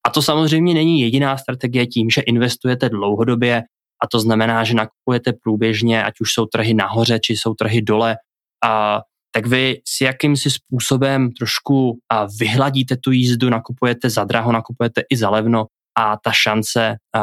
[0.07, 3.63] A to samozřejmě není jediná strategie tím, že investujete dlouhodobě
[4.03, 8.17] a to znamená, že nakupujete průběžně, ať už jsou trhy nahoře, či jsou trhy dole,
[8.65, 15.01] a tak vy si jakýmsi způsobem trošku a vyhladíte tu jízdu, nakupujete za draho, nakupujete
[15.09, 15.65] i za levno
[15.99, 17.21] a ta šance, a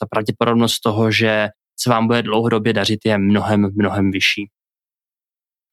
[0.00, 1.48] ta pravděpodobnost toho, že
[1.80, 4.48] se vám bude dlouhodobě dařit, je mnohem, mnohem vyšší.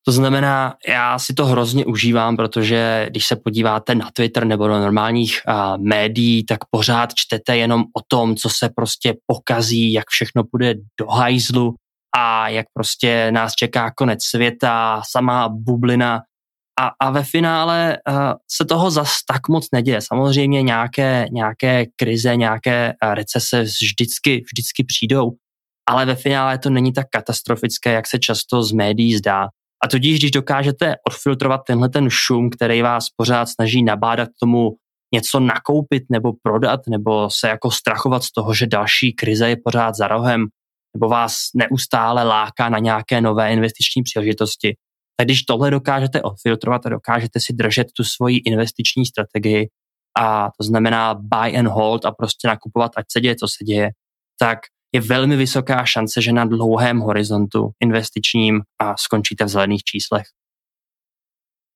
[0.06, 4.80] To znamená, já si to hrozně užívám, protože když se podíváte na Twitter nebo do
[4.80, 10.44] normálních a, médií, tak pořád čtete jenom o tom, co se prostě pokazí, jak všechno
[10.52, 11.76] bude do hajzlu
[12.16, 16.22] a jak prostě nás čeká konec světa, samá bublina.
[16.82, 20.02] A, a ve finále a, se toho zas tak moc neděje.
[20.02, 25.32] Samozřejmě nějaké, nějaké krize, nějaké recese vždycky, vždycky přijdou,
[25.90, 29.48] ale ve finále to není tak katastrofické, jak se často z médií zdá.
[29.84, 34.70] A tudíž, když dokážete odfiltrovat tenhle ten šum, který vás pořád snaží nabádat k tomu
[35.14, 39.96] něco nakoupit nebo prodat, nebo se jako strachovat z toho, že další krize je pořád
[39.96, 40.46] za rohem,
[40.96, 44.76] nebo vás neustále láká na nějaké nové investiční příležitosti,
[45.18, 49.68] tak když tohle dokážete odfiltrovat a dokážete si držet tu svoji investiční strategii,
[50.20, 53.90] a to znamená buy and hold a prostě nakupovat, ať se děje, co se děje,
[54.40, 54.60] tak
[54.96, 60.26] je velmi vysoká šance, že na dlouhém horizontu investičním a skončíte v zelených číslech.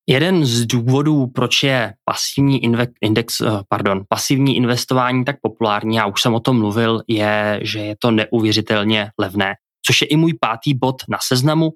[0.10, 2.62] Jeden z důvodů, proč je pasivní,
[3.02, 7.80] index, eh, pardon, pasivní investování tak populární, já už jsem o tom mluvil, je, že
[7.80, 9.54] je to neuvěřitelně levné,
[9.86, 11.70] což je i můj pátý bod na seznamu.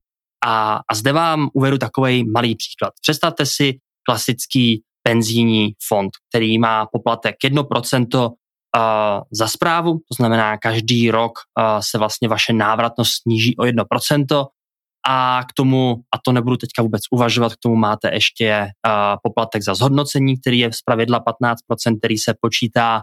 [0.45, 2.93] A, a zde vám uvedu takový malý příklad.
[3.01, 8.33] Představte si klasický penzijní fond, který má poplatek 1% uh,
[9.31, 11.31] za zprávu, to znamená každý rok
[11.79, 14.45] se vlastně vaše návratnost sníží o 1%
[15.07, 18.67] a k tomu, a to nebudu teďka vůbec uvažovat, k tomu máte ještě
[19.23, 23.01] poplatek za zhodnocení, který je z pravidla 15%, který se počítá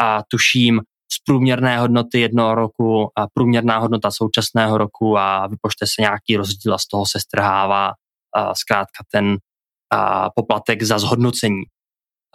[0.00, 0.80] a tuším
[1.12, 6.74] z průměrné hodnoty jednoho roku a průměrná hodnota současného roku a vypočte se nějaký rozdíl
[6.74, 9.36] a z toho se strhává uh, zkrátka ten
[9.90, 11.62] a poplatek za zhodnocení.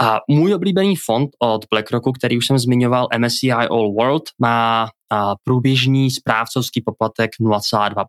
[0.02, 4.90] A můj oblíbený fond od BlackRocku, který už jsem zmiňoval, MSCI All World, má
[5.44, 8.06] průběžný správcovský poplatek 0,2%.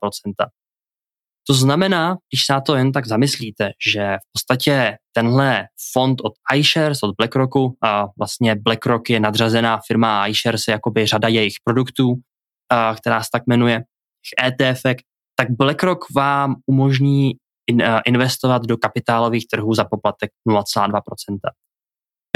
[1.46, 6.32] To znamená, když se na to jen tak zamyslíte, že v podstatě tenhle fond od
[6.54, 12.14] iShares, od BlackRocku, a vlastně BlackRock je nadřazená firma iShares, jakoby řada jejich produktů,
[12.70, 13.82] a která se tak jmenuje,
[14.44, 14.82] ETF,
[15.36, 17.32] tak BlackRock vám umožní
[18.06, 21.00] investovat do kapitálových trhů za poplatek 0,2%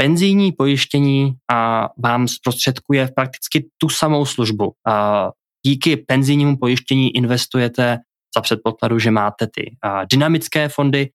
[0.01, 4.73] penzijní pojištění a vám zprostředkuje prakticky tu samou službu.
[4.87, 5.29] A
[5.65, 7.97] díky penzijnímu pojištění investujete
[8.37, 9.75] za předpokladu, že máte ty
[10.11, 11.09] dynamické fondy,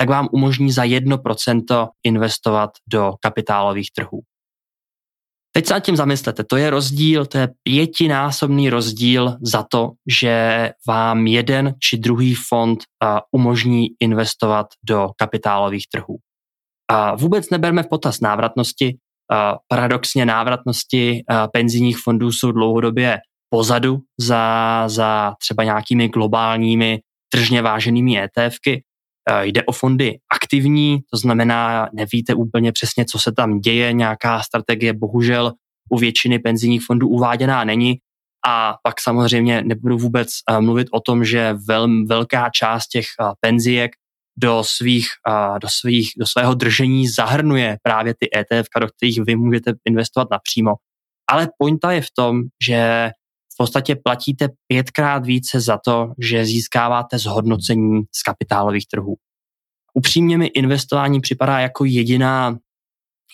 [0.00, 4.20] tak vám umožní za 1% investovat do kapitálových trhů.
[5.52, 10.70] Teď se nad tím zamyslete, to je rozdíl, to je pětinásobný rozdíl za to, že
[10.88, 12.78] vám jeden či druhý fond
[13.32, 16.16] umožní investovat do kapitálových trhů.
[16.90, 18.96] A vůbec neberme v potaz návratnosti.
[19.68, 21.22] Paradoxně návratnosti
[21.52, 23.18] penzijních fondů jsou dlouhodobě
[23.50, 27.00] pozadu za, za třeba nějakými globálními
[27.32, 28.82] tržně váženými ETFky.
[29.42, 34.92] Jde o fondy aktivní, to znamená, nevíte úplně přesně, co se tam děje, nějaká strategie
[34.92, 35.52] bohužel
[35.90, 37.96] u většiny penzijních fondů uváděná není.
[38.46, 40.28] A pak samozřejmě nebudu vůbec
[40.60, 43.04] mluvit o tom, že vel, velká část těch
[43.40, 43.90] penzijek
[44.40, 45.06] do, svých,
[45.62, 50.74] do, svých, do svého držení zahrnuje právě ty ETF, do kterých vy můžete investovat napřímo.
[51.30, 53.10] Ale pointa je v tom, že
[53.54, 59.16] v podstatě platíte pětkrát více za to, že získáváte zhodnocení z kapitálových trhů.
[59.94, 62.56] Upřímně mi investování připadá jako jediná,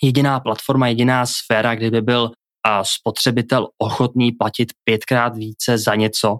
[0.03, 2.31] jediná platforma, jediná sféra, kde by byl
[2.65, 6.37] a spotřebitel ochotný platit pětkrát více za něco,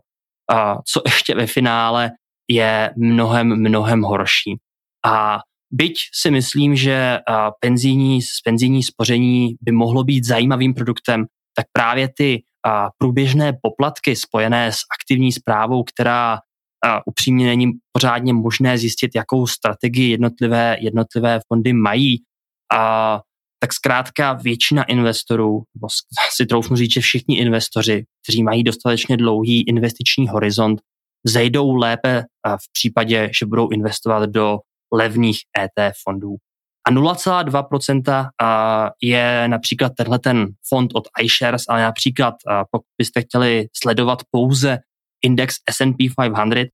[0.51, 2.11] a co ještě ve finále
[2.51, 4.57] je mnohem, mnohem horší.
[5.05, 5.39] A
[5.71, 7.19] byť si myslím, že
[7.59, 11.25] penzijní, penzijní spoření by mohlo být zajímavým produktem,
[11.57, 12.43] tak právě ty
[12.97, 16.39] průběžné poplatky spojené s aktivní zprávou, která
[17.05, 22.17] upřímně není pořádně možné zjistit, jakou strategii jednotlivé, jednotlivé fondy mají,
[22.73, 23.21] a
[23.59, 25.63] tak zkrátka většina investorů,
[26.35, 30.81] si troufnu říct, že všichni investoři, kteří mají dostatečně dlouhý investiční horizont,
[31.25, 34.57] zejdou lépe v případě, že budou investovat do
[34.93, 36.35] levných ETF fondů.
[36.87, 38.29] A 0,2%
[39.01, 42.33] je například tenhle ten fond od iShares, ale například
[42.71, 44.79] pokud byste chtěli sledovat pouze
[45.21, 46.69] index S&P 500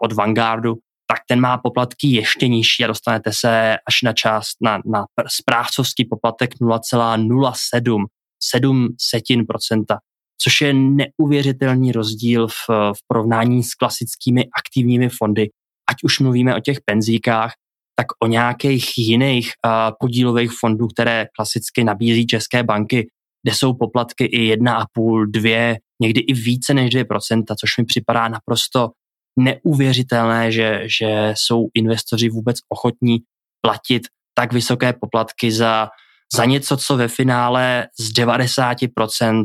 [0.00, 0.74] od Vanguardu,
[1.06, 6.04] tak ten má poplatky ještě nižší a dostanete se až na část na, na správcovský
[6.04, 8.04] poplatek 0,07
[8.42, 9.98] 7 setin procenta,
[10.42, 15.50] což je neuvěřitelný rozdíl v, v porovnání s klasickými aktivními fondy.
[15.90, 17.52] Ať už mluvíme o těch penzíkách,
[17.96, 23.08] tak o nějakých jiných uh, podílových fondů, které klasicky nabízí české banky,
[23.42, 28.90] kde jsou poplatky i 1,5, 2, někdy i více než 2%, což mi připadá naprosto
[29.38, 33.18] neuvěřitelné, že, že jsou investoři vůbec ochotní
[33.66, 34.02] platit
[34.34, 35.88] tak vysoké poplatky za,
[36.36, 39.44] za něco, co ve finále z 90%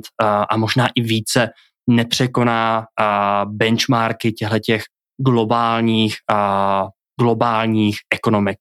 [0.50, 1.50] a možná i více
[1.90, 2.86] nepřekoná
[3.46, 4.78] benchmarky těchto
[5.18, 6.16] globálních,
[7.20, 8.58] globálních ekonomik.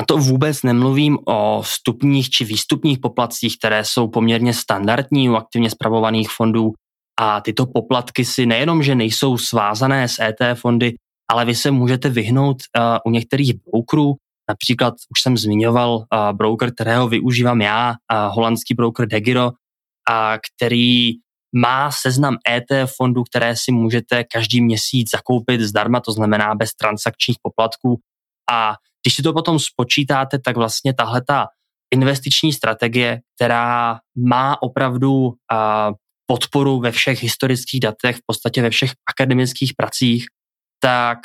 [0.00, 5.70] A to vůbec nemluvím o vstupních či výstupních poplatcích, které jsou poměrně standardní u aktivně
[5.70, 6.72] spravovaných fondů.
[7.20, 10.94] A tyto poplatky si nejenom, že nejsou svázané s ET fondy,
[11.30, 14.14] ale vy se můžete vyhnout uh, u některých brokerů.
[14.50, 19.52] Například už jsem zmiňoval uh, broker, kterého využívám já, uh, holandský broker Degiro, uh,
[20.46, 21.10] který
[21.56, 27.36] má seznam ET fondů, které si můžete každý měsíc zakoupit zdarma, to znamená bez transakčních
[27.42, 28.00] poplatků.
[28.50, 31.46] A když si to potom spočítáte, tak vlastně tahle ta
[31.94, 35.34] investiční strategie, která má opravdu uh,
[36.26, 40.26] podporu ve všech historických datech, v podstatě ve všech akademických pracích,
[40.82, 41.18] tak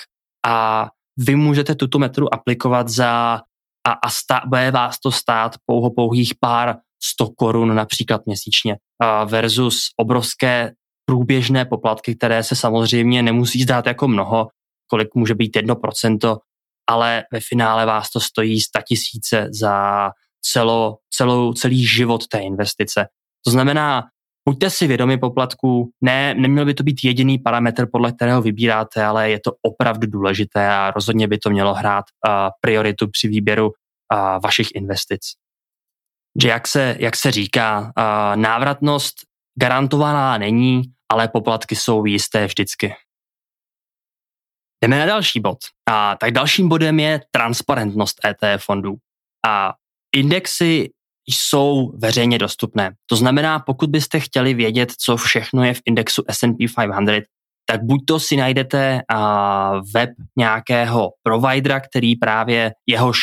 [0.48, 3.42] a vy můžete tuto metodu aplikovat za
[3.88, 8.78] a, a stá, bude vás to stát pouho pouhých pár 100 korun například měsíčně
[9.26, 10.72] versus obrovské
[11.06, 14.48] průběžné poplatky, které se samozřejmě nemusí zdát jako mnoho,
[14.88, 16.38] kolik může být 1%,
[16.90, 20.10] ale ve finále vás to stojí 100 tisíce za
[20.42, 23.08] celo, celou, celý život té investice.
[23.46, 24.04] To znamená,
[24.50, 29.30] buďte si vědomi poplatků, ne, neměl by to být jediný parametr, podle kterého vybíráte, ale
[29.30, 33.72] je to opravdu důležité a rozhodně by to mělo hrát uh, prioritu při výběru uh,
[34.44, 35.22] vašich investic.
[36.42, 39.16] Že jak se, jak se říká, uh, návratnost
[39.60, 40.82] garantovaná není,
[41.12, 42.96] ale poplatky jsou jisté vždycky.
[44.84, 45.58] Jdeme na další bod.
[45.90, 48.96] A tak dalším bodem je transparentnost ETF fondů.
[49.48, 49.74] A
[50.16, 50.90] indexy
[51.28, 52.92] jsou veřejně dostupné.
[53.10, 57.24] To znamená, pokud byste chtěli vědět, co všechno je v indexu S&P 500,
[57.70, 59.02] tak buď to si najdete
[59.94, 63.20] web nějakého providera, který právě jehož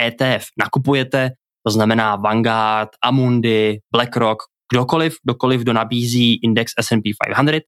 [0.00, 1.30] ETF nakupujete,
[1.66, 4.42] to znamená Vanguard, Amundi, BlackRock,
[4.72, 7.62] kdokoliv, kdokoliv, kdo nabízí index S&P 500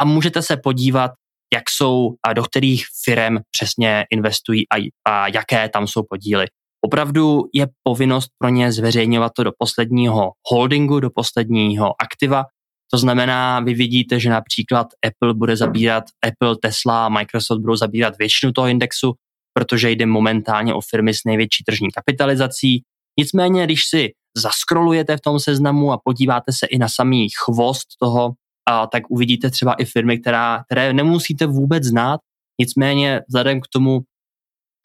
[0.00, 1.10] a můžete se podívat,
[1.54, 6.46] jak jsou a do kterých firm přesně investují a, a jaké tam jsou podíly.
[6.84, 12.44] Opravdu je povinnost pro ně zveřejňovat to do posledního holdingu, do posledního aktiva.
[12.90, 18.52] To znamená, vy vidíte, že například Apple bude zabírat, Apple, Tesla, Microsoft budou zabírat většinu
[18.52, 19.14] toho indexu,
[19.52, 22.82] protože jde momentálně o firmy s největší tržní kapitalizací.
[23.18, 28.32] Nicméně, když si zaskrolujete v tom seznamu a podíváte se i na samý chvost toho,
[28.68, 32.20] a tak uvidíte třeba i firmy, která, které nemusíte vůbec znát,
[32.60, 34.00] nicméně vzhledem k tomu,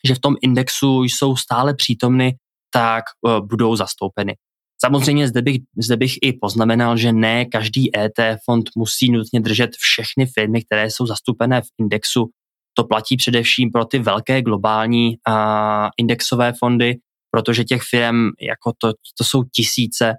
[0.07, 2.35] že v tom indexu jsou stále přítomny,
[2.73, 4.35] tak uh, budou zastoupeny.
[4.85, 9.71] Samozřejmě zde bych, zde bych i poznamenal, že ne každý ET fond musí nutně držet
[9.79, 12.29] všechny firmy, které jsou zastoupené v indexu.
[12.77, 15.33] To platí především pro ty velké globální uh,
[15.97, 16.95] indexové fondy,
[17.31, 20.13] protože těch firm jako to, to jsou tisíce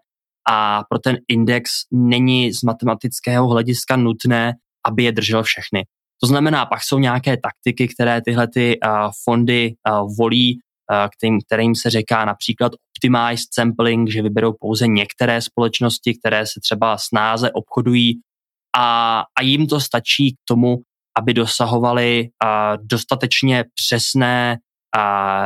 [0.50, 4.52] a pro ten index není z matematického hlediska nutné,
[4.86, 5.84] aby je držel všechny.
[6.22, 10.58] To znamená, pak jsou nějaké taktiky, které tyhle ty uh, fondy uh, volí,
[10.90, 16.60] uh, kterým, kterým se říká například optimized sampling, že vyberou pouze některé společnosti, které se
[16.62, 18.20] třeba snáze obchodují.
[18.76, 20.78] A, a jim to stačí k tomu,
[21.18, 22.28] aby dosahovali
[22.82, 24.58] dostatečně přesné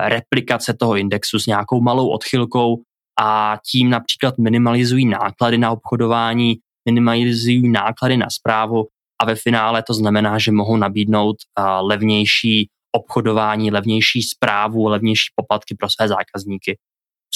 [0.05, 2.77] replikace toho indexu s nějakou malou odchylkou
[3.21, 6.57] a tím například minimalizují náklady na obchodování,
[6.89, 8.87] minimalizují náklady na zprávu
[9.23, 11.37] a ve finále to znamená, že mohou nabídnout
[11.81, 16.79] levnější obchodování, levnější zprávu, levnější poplatky pro své zákazníky.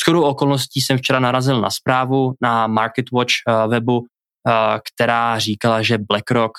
[0.04, 3.32] Shodou okolností jsem včera narazil na zprávu na MarketWatch
[3.68, 4.06] webu,
[4.94, 6.52] která říkala, že BlackRock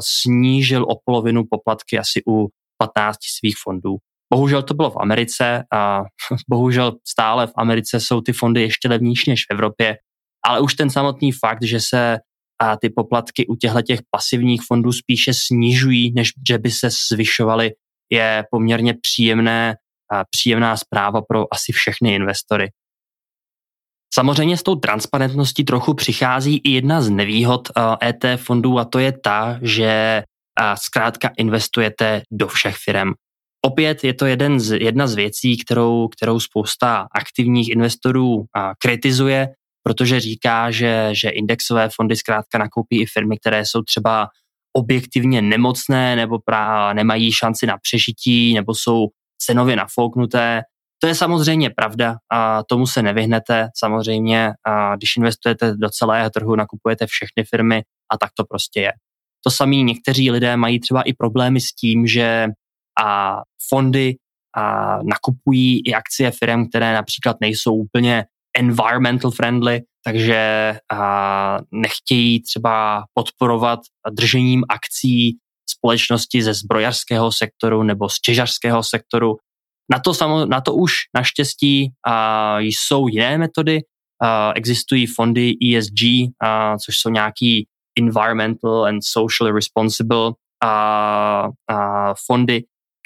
[0.00, 3.96] snížil o polovinu poplatky asi u 15 svých fondů.
[4.34, 6.02] Bohužel to bylo v Americe a
[6.50, 9.96] bohužel stále v Americe jsou ty fondy ještě levnější než v Evropě,
[10.46, 12.18] ale už ten samotný fakt, že se
[12.60, 17.72] a ty poplatky u těchto těch pasivních fondů spíše snižují, než že by se zvyšovaly,
[18.12, 19.76] je poměrně příjemné,
[20.12, 22.70] a příjemná zpráva pro asi všechny investory.
[24.14, 27.68] Samozřejmě s tou transparentností trochu přichází i jedna z nevýhod
[28.02, 30.22] ETF fondů a to je ta, že
[30.58, 33.12] a zkrátka investujete do všech firm.
[33.66, 39.48] Opět je to jeden z, jedna z věcí, kterou, kterou spousta aktivních investorů a, kritizuje,
[39.82, 44.28] protože říká, že, že indexové fondy zkrátka nakoupí i firmy, které jsou třeba
[44.72, 49.06] objektivně nemocné nebo pra, nemají šanci na přežití nebo jsou
[49.38, 50.62] cenově nafouknuté.
[51.02, 53.68] To je samozřejmě pravda a tomu se nevyhnete.
[53.76, 58.92] Samozřejmě, a když investujete do celého trhu, nakupujete všechny firmy a tak to prostě je.
[59.44, 62.48] To samý někteří lidé mají třeba i problémy s tím, že
[63.04, 64.16] a fondy
[64.56, 68.24] a nakupují i akcie firm, které například nejsou úplně
[68.58, 70.74] environmental friendly, takže
[71.72, 73.80] nechtějí třeba podporovat
[74.10, 75.36] držením akcí
[75.70, 79.36] společnosti ze zbrojařského sektoru nebo z těžařského sektoru.
[79.92, 83.80] Na to, samo, na to už naštěstí a, jsou jiné metody.
[84.22, 87.66] A, existují fondy ESG, a, což jsou nějaký
[87.98, 90.32] environmental and socially responsible
[90.64, 92.62] a, a fondy,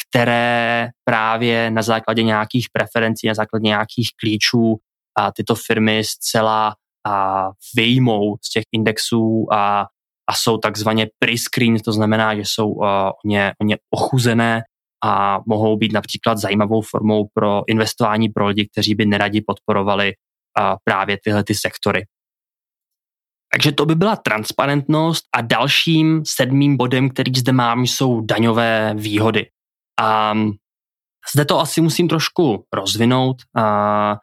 [0.08, 4.76] které právě na základě nějakých preferencí, na základě nějakých klíčů
[5.18, 6.74] a tyto firmy zcela
[7.06, 9.86] a vyjmou z těch indexů a,
[10.30, 14.62] a jsou takzvaně pre-screen, to znamená, že jsou o, ně, o ně ochuzené
[15.04, 20.12] a mohou být například zajímavou formou pro investování pro lidi, kteří by neradi podporovali
[20.84, 22.06] právě tyhle ty sektory.
[23.52, 29.46] Takže to by byla transparentnost a dalším sedmým bodem, který zde mám, jsou daňové výhody.
[30.00, 30.34] A
[31.34, 33.36] zde to asi musím trošku rozvinout.
[33.56, 34.16] A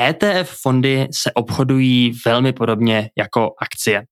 [0.00, 4.02] ETF fondy se obchodují velmi podobně jako akcie.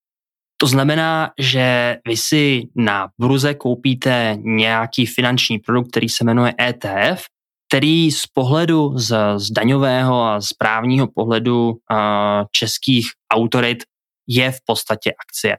[0.61, 7.25] To znamená, že vy si na burze koupíte nějaký finanční produkt, který se jmenuje ETF,
[7.69, 11.77] který z pohledu z, z daňového a z právního pohledu uh,
[12.53, 13.79] českých autorit
[14.29, 15.57] je v podstatě akcie.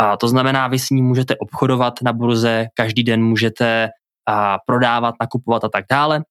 [0.00, 3.88] A to znamená, vy s ní můžete obchodovat na burze, každý den můžete
[4.28, 6.22] a, prodávat, nakupovat a tak dále.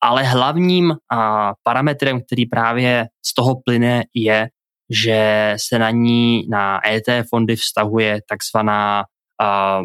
[0.00, 4.48] Ale hlavním a, parametrem, který právě z toho plyne, je,
[4.90, 9.04] že se na ní, na ETF fondy vztahuje takzvaná
[9.40, 9.80] a,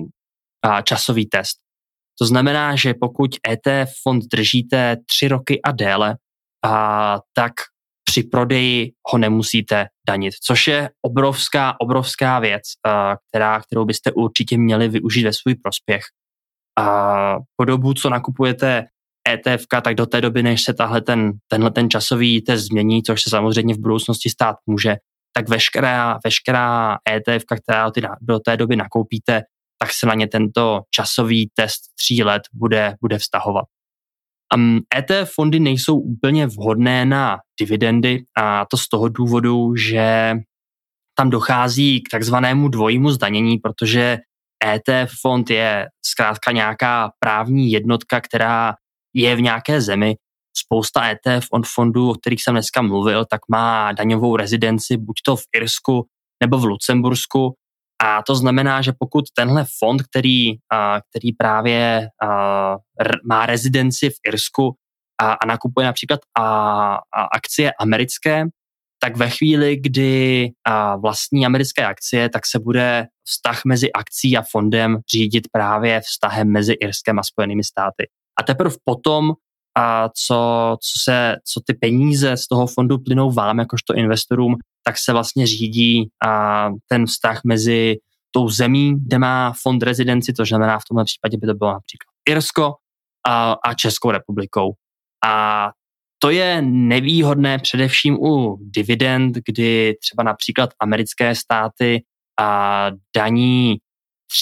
[0.66, 1.58] a, časový test.
[2.20, 6.16] To znamená, že pokud ETF fond držíte tři roky a déle,
[6.66, 7.54] a, tak
[8.14, 12.62] při prodeji ho nemusíte danit, což je obrovská, obrovská věc,
[13.30, 16.04] která, kterou byste určitě měli využít ve svůj prospěch.
[16.80, 18.86] A po dobu, co nakupujete
[19.30, 23.22] ETF, tak do té doby, než se tahle ten, tenhle ten časový test změní, což
[23.22, 24.96] se samozřejmě v budoucnosti stát může,
[25.34, 27.90] tak veškerá, veškerá ETF, která
[28.22, 29.42] do té doby nakoupíte,
[29.78, 33.66] tak se na ně tento časový test tří let bude, bude vztahovat.
[34.56, 40.36] Um, ETF fondy nejsou úplně vhodné na dividendy a to z toho důvodu, že
[41.18, 44.18] tam dochází k takzvanému dvojímu zdanění, protože
[44.66, 48.74] ETF fond je zkrátka nějaká právní jednotka, která
[49.14, 50.16] je v nějaké zemi.
[50.58, 55.36] Spousta ETF on fondů, o kterých jsem dneska mluvil, tak má daňovou rezidenci buď to
[55.36, 56.08] v Irsku
[56.44, 57.54] nebo v Lucembursku.
[58.04, 60.52] A to znamená, že pokud tenhle fond, který,
[61.10, 62.10] který právě
[63.30, 64.76] má rezidenci v Irsku
[65.22, 66.44] a, a nakupuje například a,
[66.96, 68.46] a akcie americké,
[69.04, 70.50] tak ve chvíli, kdy
[71.02, 76.74] vlastní americké akcie, tak se bude vztah mezi akcí a fondem řídit právě vztahem mezi
[76.74, 78.08] Irskem a Spojenými státy.
[78.40, 79.34] A teprve potom,
[79.78, 84.98] a co, co, se, co ty peníze z toho fondu plynou vám, jakožto investorům, tak
[84.98, 87.96] se vlastně řídí a, ten vztah mezi
[88.32, 92.14] tou zemí, kde má fond rezidenci, to znamená v tomhle případě by to bylo například
[92.30, 92.74] Irsko
[93.28, 94.74] a, a Českou republikou.
[95.26, 95.70] A
[96.20, 102.04] to je nevýhodné především u dividend, kdy třeba například americké státy
[102.40, 103.78] a daní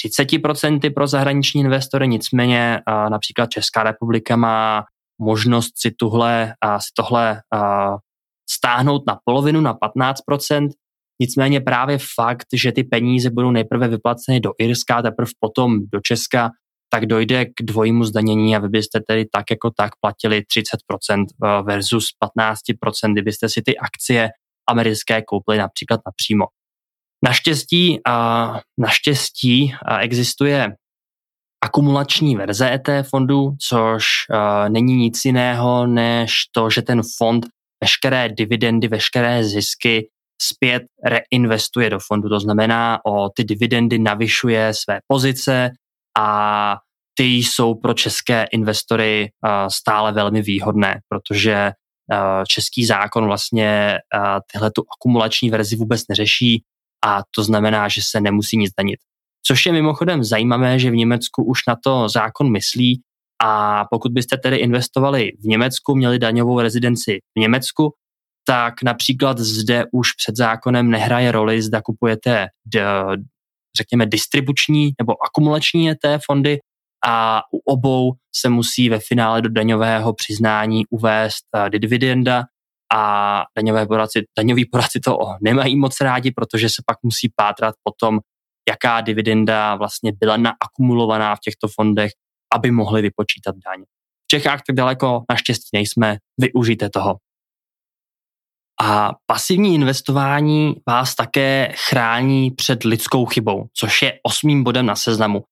[0.06, 2.80] 30% pro zahraniční investory, nicméně
[3.10, 4.84] například Česká republika má
[5.22, 7.42] možnost si, tuhle, si tohle
[8.50, 10.70] stáhnout na polovinu, na 15%,
[11.22, 16.50] nicméně právě fakt, že ty peníze budou nejprve vyplaceny do Irska, teprve potom do Česka,
[16.94, 21.64] tak dojde k dvojímu zdanění a vy byste tedy tak jako tak platili 30% eh,
[21.64, 24.30] versus 15%, kdybyste si ty akcie
[24.70, 26.46] americké koupili například napřímo.
[27.26, 28.00] Naštěstí,
[28.80, 30.76] naštěstí existuje
[31.64, 34.06] akumulační verze ETF fondu, což
[34.70, 37.46] není nic jiného, než to, že ten fond
[37.84, 40.10] veškeré dividendy, veškeré zisky
[40.42, 42.30] zpět reinvestuje do fondu.
[42.30, 45.70] To znamená, o ty dividendy navyšuje své pozice
[46.18, 46.78] a
[47.14, 49.32] ty jsou pro české investory
[49.68, 51.72] stále velmi výhodné, protože
[52.48, 53.98] český zákon vlastně
[54.52, 56.64] tyhle tu akumulační verzi vůbec neřeší
[57.06, 59.00] a to znamená, že se nemusí nic danit.
[59.48, 63.02] Což je mimochodem zajímavé, že v Německu už na to zákon myslí
[63.44, 67.94] a pokud byste tedy investovali v Německu, měli daňovou rezidenci v Německu,
[68.48, 72.48] tak například zde už před zákonem nehraje roli, zda kupujete
[73.78, 76.60] řekněme distribuční nebo akumulační ETF fondy
[77.08, 82.44] a u obou se musí ve finále do daňového přiznání uvést uh, dividenda
[82.94, 88.20] a daňové poradci, daňoví poradci to nemají moc rádi, protože se pak musí pátrat potom,
[88.70, 92.12] jaká dividenda vlastně byla naakumulovaná v těchto fondech,
[92.54, 93.84] aby mohli vypočítat daň.
[94.24, 97.16] V Čechách tak daleko naštěstí nejsme, využijte toho.
[98.82, 105.44] A pasivní investování vás také chrání před lidskou chybou, což je osmým bodem na seznamu.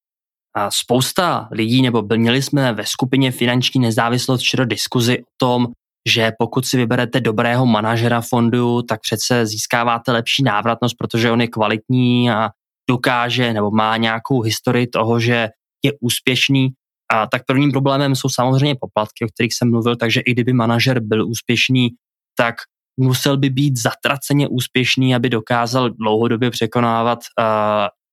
[0.55, 5.67] A spousta lidí, nebo měli jsme ve skupině finanční nezávislost včera diskuzi o tom,
[6.07, 11.47] že pokud si vyberete dobrého manažera fondu, tak přece získáváte lepší návratnost, protože on je
[11.47, 12.49] kvalitní a
[12.89, 15.49] dokáže nebo má nějakou historii toho, že
[15.85, 16.69] je úspěšný.
[17.13, 20.99] A tak prvním problémem jsou samozřejmě poplatky, o kterých jsem mluvil, takže i kdyby manažer
[20.99, 21.89] byl úspěšný,
[22.37, 22.55] tak
[22.99, 27.45] musel by být zatraceně úspěšný, aby dokázal dlouhodobě překonávat uh,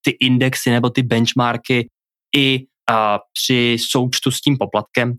[0.04, 1.88] ty indexy nebo ty benchmarky
[2.36, 2.58] i
[2.90, 2.96] uh,
[3.32, 5.14] při součtu s tím poplatkem.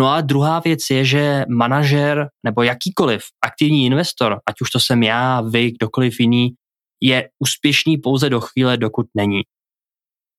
[0.00, 5.02] No a druhá věc je, že manažer nebo jakýkoliv aktivní investor, ať už to jsem
[5.02, 6.54] já, vy, kdokoliv jiný,
[7.02, 9.40] je úspěšný pouze do chvíle, dokud není.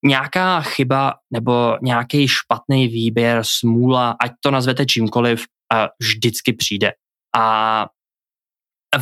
[0.04, 5.44] Nějaká chyba nebo nějaký špatný výběr, smůla, ať to nazvete čímkoliv,
[6.00, 6.92] vždycky přijde.
[7.36, 7.86] A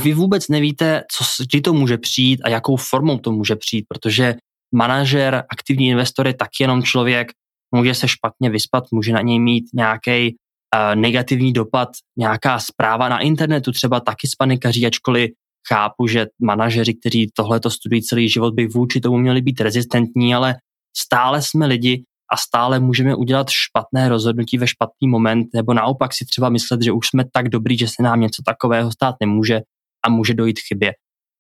[0.03, 4.35] vy vůbec nevíte, co, kdy to může přijít a jakou formou to může přijít, protože
[4.75, 7.33] manažer, aktivní investor je tak jenom člověk,
[7.75, 10.37] může se špatně vyspat, může na něj mít nějaký
[10.95, 11.89] negativní dopad,
[12.19, 15.31] nějaká zpráva na internetu třeba taky spanikaří, ačkoliv
[15.69, 20.55] chápu, že manažeři, kteří tohleto studují celý život, by vůči tomu měli být rezistentní, ale
[20.97, 26.25] stále jsme lidi a stále můžeme udělat špatné rozhodnutí ve špatný moment, nebo naopak si
[26.25, 29.61] třeba myslet, že už jsme tak dobrý, že se nám něco takového stát nemůže
[30.07, 30.93] a může dojít chybě.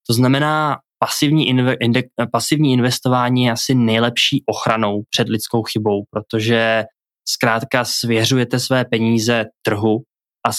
[0.07, 2.03] To znamená, pasivní, inve, inde,
[2.33, 6.85] pasivní investování je asi nejlepší ochranou před lidskou chybou, protože
[7.31, 10.03] zkrátka svěřujete své peníze trhu
[10.47, 10.51] a,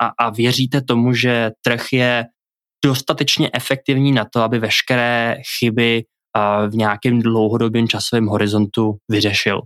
[0.00, 2.24] a, a věříte tomu, že trh je
[2.84, 6.04] dostatečně efektivní na to, aby veškeré chyby
[6.68, 9.60] v nějakém dlouhodobém časovém horizontu vyřešil.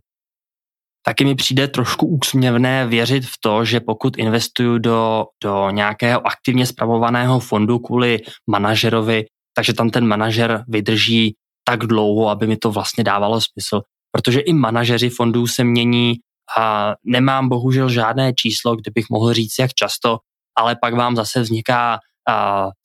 [1.06, 6.66] Taky mi přijde trošku úsměvné věřit v to, že pokud investuju do, do nějakého aktivně
[6.66, 8.18] spravovaného fondu kvůli
[8.50, 9.24] manažerovi,
[9.56, 11.34] takže tam ten manažer vydrží
[11.64, 13.80] tak dlouho, aby mi to vlastně dávalo smysl.
[14.12, 16.14] Protože i manažeři fondů se mění
[16.58, 20.18] a nemám bohužel žádné číslo, kde bych mohl říct, jak často,
[20.58, 21.98] ale pak vám zase vzniká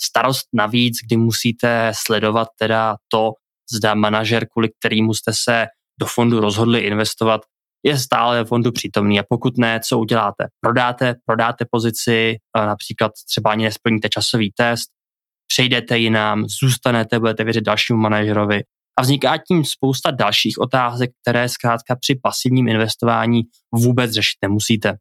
[0.02, 3.32] starost navíc, kdy musíte sledovat teda to,
[3.74, 5.66] zda manažer, kvůli kterýmu jste se
[6.00, 7.42] do fondu rozhodli investovat,
[7.84, 10.48] je stále fondu přítomný a pokud ne, co uděláte?
[10.60, 14.90] Prodáte, prodáte pozici, například třeba ani nesplníte časový test,
[15.48, 18.64] přejdete jinam, zůstanete, budete věřit dalšímu manažerovi
[19.00, 23.42] a vzniká tím spousta dalších otázek, které zkrátka při pasivním investování
[23.72, 24.98] vůbec řešit nemusíte.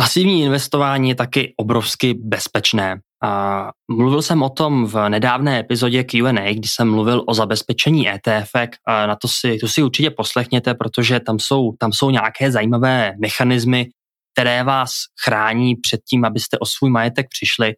[0.00, 3.00] Pasivní investování je taky obrovsky bezpečné.
[3.22, 8.50] A mluvil jsem o tom v nedávné epizodě Q&A, kdy jsem mluvil o zabezpečení ETF.
[8.88, 13.86] Na to si, to si určitě poslechněte, protože tam jsou, tam jsou nějaké zajímavé mechanismy,
[14.34, 14.90] které vás
[15.24, 17.74] chrání před tím, abyste o svůj majetek přišli.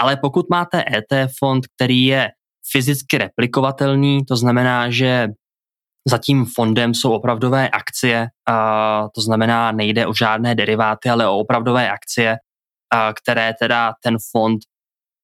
[0.00, 2.28] Ale pokud máte ETF fond, který je
[2.70, 5.28] fyzicky replikovatelný, to znamená, že
[6.08, 11.38] za tím fondem jsou opravdové akcie, a to znamená, nejde o žádné deriváty, ale o
[11.38, 12.36] opravdové akcie,
[12.92, 14.60] a které teda ten fond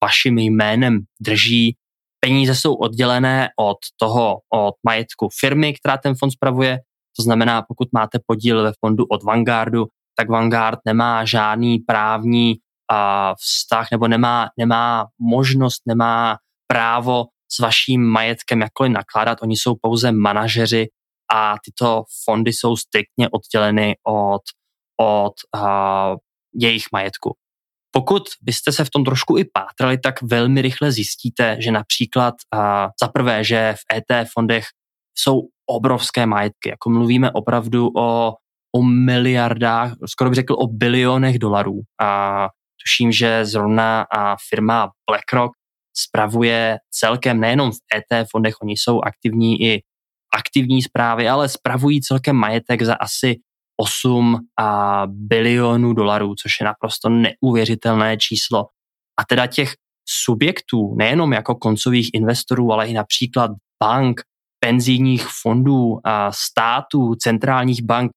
[0.04, 1.76] vaším jménem drží.
[2.20, 6.78] Peníze jsou oddělené od toho, od majetku firmy, která ten fond spravuje.
[7.16, 9.86] To znamená, pokud máte podíl ve fondu od Vanguardu,
[10.16, 12.54] tak Vanguard nemá žádný právní
[12.90, 16.36] a, vztah nebo nemá, nemá možnost, nemá
[16.72, 19.38] právo s vaším majetkem jakkoliv nakládat.
[19.42, 20.86] Oni jsou pouze manažeři
[21.32, 24.42] a tyto fondy jsou striktně odděleny od,
[25.00, 26.14] od a,
[26.54, 27.34] jejich majetku.
[27.90, 32.88] Pokud byste se v tom trošku i pátrali, tak velmi rychle zjistíte, že například a,
[33.02, 34.64] za prvé, že v ETF fondech
[35.18, 35.40] jsou
[35.70, 38.34] obrovské majetky, jako mluvíme opravdu o,
[38.76, 41.80] o miliardách, skoro bych řekl o bilionech dolarů.
[42.00, 42.48] A
[42.82, 45.57] tuším, že zrovna a firma BlackRock
[45.98, 49.82] spravuje celkem nejenom v ETF fondech, oni jsou aktivní i
[50.34, 53.36] aktivní zprávy, ale spravují celkem majetek za asi
[53.80, 58.66] 8 a bilionů dolarů, což je naprosto neuvěřitelné číslo.
[59.18, 59.72] A teda těch
[60.08, 63.50] subjektů, nejenom jako koncových investorů, ale i například
[63.82, 64.20] bank
[64.64, 68.10] penzijních fondů, a států, centrálních bank,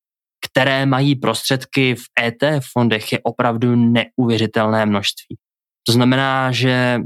[0.50, 5.38] které mají prostředky v ETF fondech, je opravdu neuvěřitelné množství.
[5.88, 7.00] To znamená, že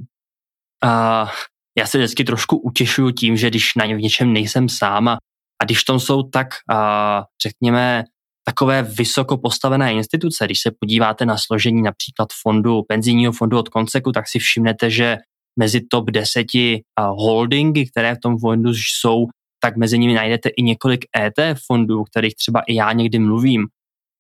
[1.78, 5.18] já se vždycky trošku utěšuju tím, že když na ně v něčem nejsem sám a,
[5.62, 8.04] a když tom jsou tak, uh, řekněme,
[8.48, 14.12] takové vysoko postavené instituce, když se podíváte na složení například fondu, penzijního fondu od Konseku,
[14.12, 15.18] tak si všimnete, že
[15.60, 19.26] mezi top deseti holdingy, které v tom fondu jsou,
[19.60, 23.68] tak mezi nimi najdete i několik ETF fondů, kterých třeba i já někdy mluvím.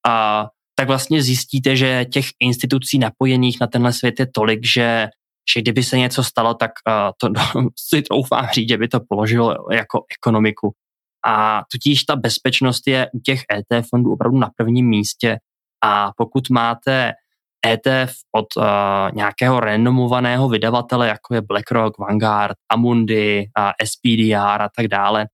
[0.07, 5.07] A tak vlastně zjistíte, že těch institucí napojených na tenhle svět je tolik, že,
[5.53, 7.41] že kdyby se něco stalo, tak uh, to
[7.89, 10.73] si troufám říct, že by to položilo jako ekonomiku.
[11.27, 15.37] A tudíž ta bezpečnost je u těch ETF fondů opravdu na prvním místě
[15.83, 17.11] a pokud máte
[17.67, 18.63] ETF od uh,
[19.13, 25.25] nějakého renomovaného vydavatele, jako je BlackRock, Vanguard, Amundi, uh, SPDR a tak dále,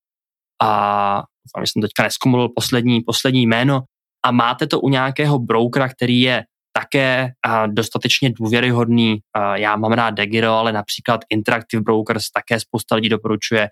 [0.62, 3.80] a doufám, že jsem teďka neskumul poslední, poslední jméno,
[4.24, 7.32] a máte to u nějakého brokera, který je také
[7.66, 9.18] dostatečně důvěryhodný.
[9.54, 13.68] Já mám rád Degiro, ale například Interactive Brokers také spousta lidí doporučuje.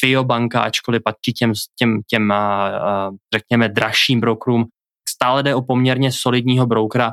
[0.00, 2.34] FIO banka, ačkoliv patří těm, těm, těm
[3.34, 4.64] řekněme, dražším brokerům,
[5.08, 7.12] stále jde o poměrně solidního brokera,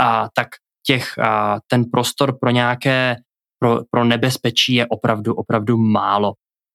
[0.00, 0.48] a tak
[0.86, 3.16] těch, a, ten prostor pro nějaké
[3.58, 6.32] pro, pro nebezpečí je opravdu, opravdu málo.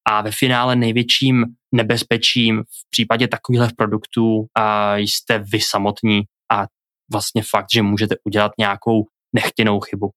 [0.10, 6.66] A ve finále největším nebezpečím v případě takových produktů a jste vy samotní a
[7.14, 9.04] vlastně fakt, že můžete udělat nějakou
[9.36, 10.10] nechtěnou chybu.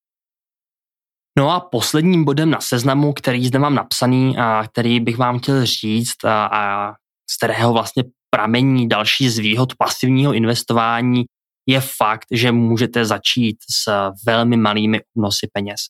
[1.39, 5.67] No a posledním bodem na seznamu, který zde mám napsaný a který bych vám chtěl
[5.67, 6.93] říct a, a
[7.31, 11.25] z kterého vlastně pramení další z výhod pasivního investování,
[11.69, 15.81] je fakt, že můžete začít s velmi malými obnosy peněz.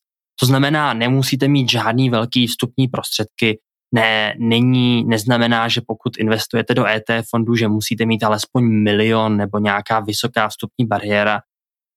[0.40, 3.58] To znamená, nemusíte mít žádný velký vstupní prostředky,
[3.94, 9.58] ne, není, neznamená, že pokud investujete do ETF fondů, že musíte mít alespoň milion nebo
[9.58, 11.40] nějaká vysoká vstupní bariéra.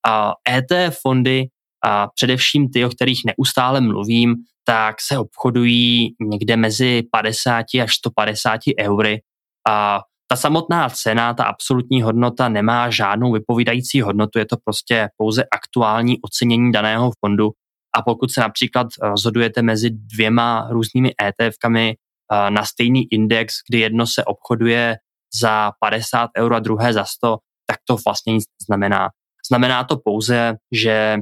[0.08, 1.48] A ETF fondy,
[1.86, 8.60] a především ty, o kterých neustále mluvím, tak se obchodují někde mezi 50 až 150
[8.80, 9.22] eury.
[9.70, 15.44] A ta samotná cena, ta absolutní hodnota nemá žádnou vypovídající hodnotu, je to prostě pouze
[15.52, 17.52] aktuální ocenění daného fondu.
[17.98, 24.08] A pokud se například rozhodujete mezi dvěma různými ETFkami eh, na stejný index, kdy jedno
[24.08, 24.98] se obchoduje
[25.42, 27.38] za 50 euro a druhé za 100,
[27.68, 29.10] tak to vlastně nic znamená.
[29.50, 31.18] Znamená to pouze, že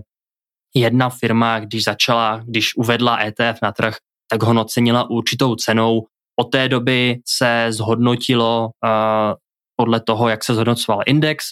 [0.76, 3.96] jedna firma, když začala, když uvedla ETF na trh,
[4.32, 6.06] tak ho nacenila určitou cenou
[6.40, 9.34] od té doby se zhodnotilo uh,
[9.76, 11.46] podle toho, jak se zhodnocoval index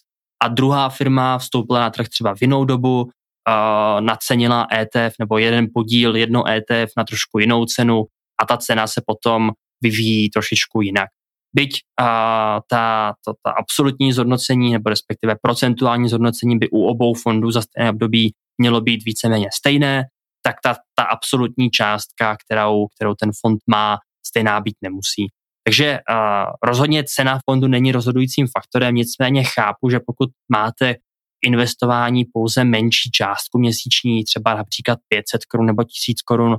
[0.43, 3.09] a druhá firma vstoupila na trh třeba v jinou dobu,
[3.99, 8.03] nacenila ETF nebo jeden podíl, jedno ETF na trošku jinou cenu
[8.41, 11.09] a ta cena se potom vyvíjí trošičku jinak.
[11.55, 11.71] Byť
[12.01, 12.05] uh,
[12.69, 17.89] ta, to, ta absolutní zhodnocení nebo respektive procentuální zhodnocení by u obou fondů za stejné
[17.89, 20.03] období mělo být víceméně stejné,
[20.43, 25.27] tak ta, ta absolutní částka, kterou, kterou ten fond má, stejná být nemusí.
[25.67, 30.95] Takže uh, rozhodně cena fondu není rozhodujícím faktorem, nicméně chápu, že pokud máte
[31.45, 36.57] investování pouze menší částku měsíční, třeba například 500 korun nebo 1000 korun,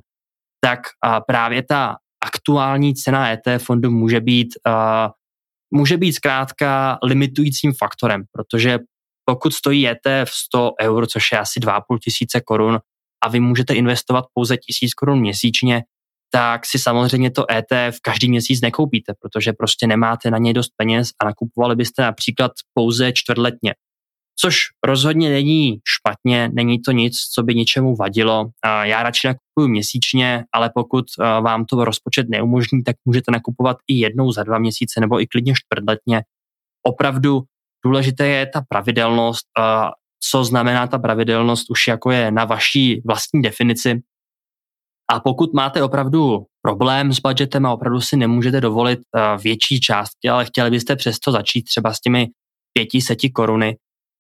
[0.65, 0.81] tak
[1.27, 4.49] právě ta aktuální cena ETF fondu může být,
[5.75, 8.79] může být zkrátka limitujícím faktorem, protože
[9.25, 12.79] pokud stojí ETF 100 eur, což je asi 2,5 tisíce korun,
[13.25, 15.83] a vy můžete investovat pouze 1000 korun měsíčně,
[16.31, 21.09] tak si samozřejmě to ETF každý měsíc nekoupíte, protože prostě nemáte na něj dost peněz
[21.23, 23.75] a nakupovali byste například pouze čtvrtletně.
[24.41, 24.57] Což
[24.87, 28.47] rozhodně není špatně, není to nic, co by ničemu vadilo.
[28.83, 34.33] Já radši nakupuju měsíčně, ale pokud vám to rozpočet neumožní, tak můžete nakupovat i jednou
[34.33, 36.23] za dva měsíce nebo i klidně čtvrtletně.
[36.83, 37.43] Opravdu
[37.85, 39.47] důležité je ta pravidelnost.
[40.31, 44.03] Co znamená ta pravidelnost, už jako je na vaší vlastní definici,
[45.11, 50.29] a pokud máte opravdu problém s budgetem a opravdu si nemůžete dovolit uh, větší částky,
[50.29, 52.27] ale chtěli byste přesto začít třeba s těmi
[52.93, 53.77] 500 koruny,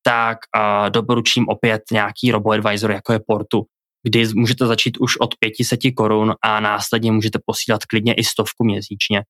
[0.06, 3.62] tak uh, doporučím opět nějaký robo-advisor, jako je Portu,
[4.02, 9.22] kdy můžete začít už od 500 korun a následně můžete posílat klidně i stovku měsíčně.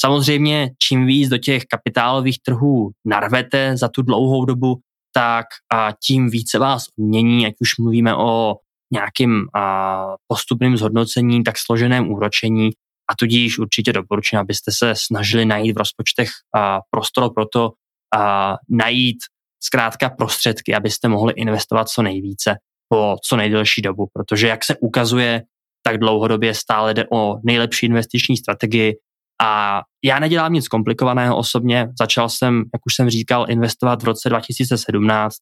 [0.00, 4.78] Samozřejmě, čím víc do těch kapitálových trhů narvete za tu dlouhou dobu,
[5.14, 8.54] tak a tím více vás odmění, ať už mluvíme o
[8.92, 12.70] nějakým a, postupným zhodnocením, tak složeném úročení
[13.10, 17.70] a tudíž určitě doporučím, abyste se snažili najít v rozpočtech a, prostor pro to
[18.16, 19.18] a, najít
[19.62, 22.54] zkrátka prostředky, abyste mohli investovat co nejvíce
[22.88, 25.42] po co nejdelší dobu, protože jak se ukazuje,
[25.82, 28.94] tak dlouhodobě stále jde o nejlepší investiční strategii
[29.42, 31.88] A já nedělám nic komplikovaného osobně.
[31.98, 35.36] Začal jsem, jak už jsem říkal, investovat v roce 2017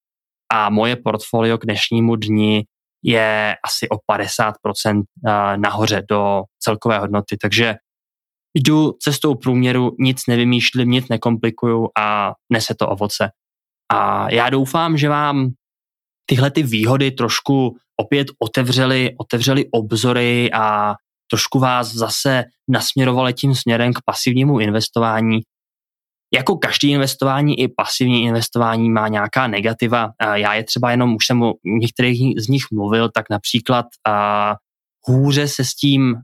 [0.52, 2.64] a moje portfolio k dnešnímu dni
[3.04, 7.36] je asi o 50% eh, nahoře do celkové hodnoty.
[7.36, 7.74] Takže
[8.54, 13.30] jdu cestou průměru, nic nevymýšlím, nic nekomplikuju a nese to ovoce.
[13.92, 15.50] A já doufám, že vám
[16.26, 20.94] tyhle ty výhody trošku opět otevřely, otevřely obzory a
[21.30, 25.40] trošku vás zase nasměrovali tím směrem k pasivnímu investování.
[26.34, 30.10] Jako každý investování, i pasivní investování má nějaká negativa.
[30.34, 33.86] Já je třeba jenom, už jsem o některých z nich mluvil, tak například
[35.06, 36.14] hůře se s tím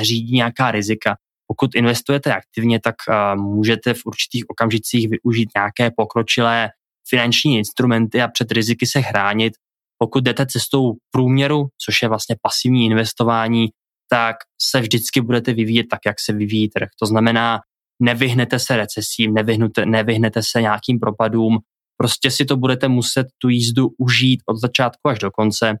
[0.00, 1.16] řídí nějaká rizika.
[1.46, 2.94] Pokud investujete aktivně, tak
[3.34, 6.70] můžete v určitých okamžicích využít nějaké pokročilé
[7.12, 9.52] finanční instrumenty a před riziky se chránit.
[9.98, 13.68] Pokud jdete cestou průměru, což je vlastně pasivní investování,
[14.10, 16.88] tak se vždycky budete vyvíjet tak, jak se vyvíjí trh.
[17.00, 17.60] To znamená,
[18.02, 21.58] nevyhnete se recesím, nevyhnete, nevyhnete se nějakým propadům,
[21.96, 25.74] prostě si to budete muset tu jízdu užít od začátku až do konce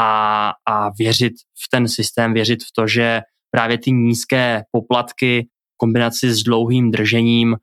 [0.00, 1.32] a, a věřit
[1.64, 3.20] v ten systém, věřit v to, že
[3.50, 7.56] právě ty nízké poplatky v kombinaci s dlouhým držením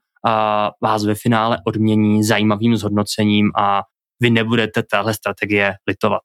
[0.82, 3.82] vás ve finále odmění zajímavým zhodnocením a
[4.20, 6.22] vy nebudete téhle strategie litovat.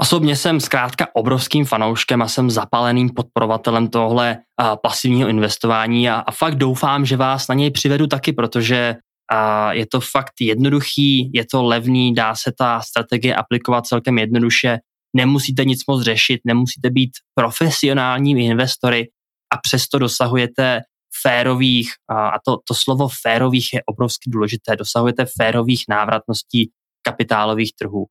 [0.00, 4.38] Osobně jsem zkrátka obrovským fanouškem a jsem zapáleným podporovatelem tohle
[4.82, 8.96] pasivního investování a, a fakt doufám, že vás na něj přivedu taky, protože
[9.30, 14.78] a, je to fakt jednoduchý, je to levný, dá se ta strategie aplikovat celkem jednoduše,
[15.16, 19.08] nemusíte nic moc řešit, nemusíte být profesionálními investory
[19.52, 20.80] a přesto dosahujete
[21.22, 26.70] férových, a to, to slovo férových je obrovsky důležité, dosahujete férových návratností
[27.02, 28.06] kapitálových trhů.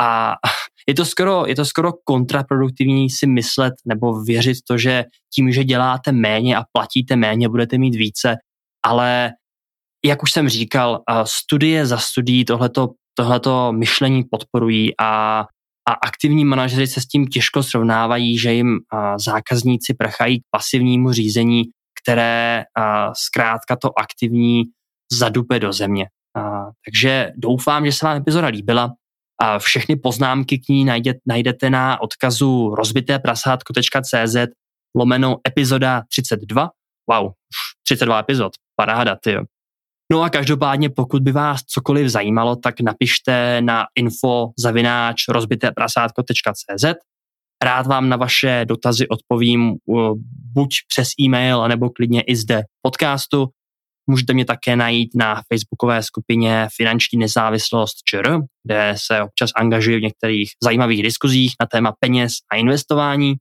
[0.00, 0.34] A
[0.88, 5.64] je to skoro, je to skoro kontraproduktivní si myslet nebo věřit to, že tím, že
[5.64, 8.36] děláte méně a platíte méně, budete mít více,
[8.86, 9.30] ale
[10.04, 15.40] jak už jsem říkal, studie za studií tohleto, tohleto myšlení podporují a,
[15.88, 18.78] a aktivní manažeři se s tím těžko srovnávají, že jim
[19.24, 21.64] zákazníci prchají k pasivnímu řízení,
[22.08, 22.64] které
[23.12, 24.64] zkrátka to aktivní
[25.12, 26.06] zadupe do země.
[26.84, 28.90] Takže doufám, že se vám epizoda líbila.
[29.58, 30.86] Všechny poznámky k ní
[31.26, 34.36] najdete, na odkazu rozbité.prasátko.cz
[34.96, 36.70] lomeno epizoda 32.
[37.10, 37.30] Wow,
[37.86, 39.36] 32 epizod, paráda, ty.
[40.12, 46.84] No a každopádně, pokud by vás cokoliv zajímalo, tak napište na info zavináč rozbiteprasátko.cz.
[47.64, 49.74] Rád vám na vaše dotazy odpovím
[50.54, 53.46] buď přes e-mail, nebo klidně i zde podcastu.
[54.10, 60.02] Můžete mě také najít na facebookové skupině Finanční nezávislost ČR, kde se občas angažuji v
[60.02, 63.34] některých zajímavých diskuzích na téma peněz a investování.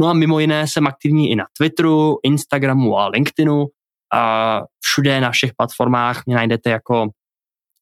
[0.00, 3.66] No a mimo jiné jsem aktivní i na Twitteru, Instagramu a LinkedInu.
[4.14, 7.06] A všude na všech platformách mě najdete jako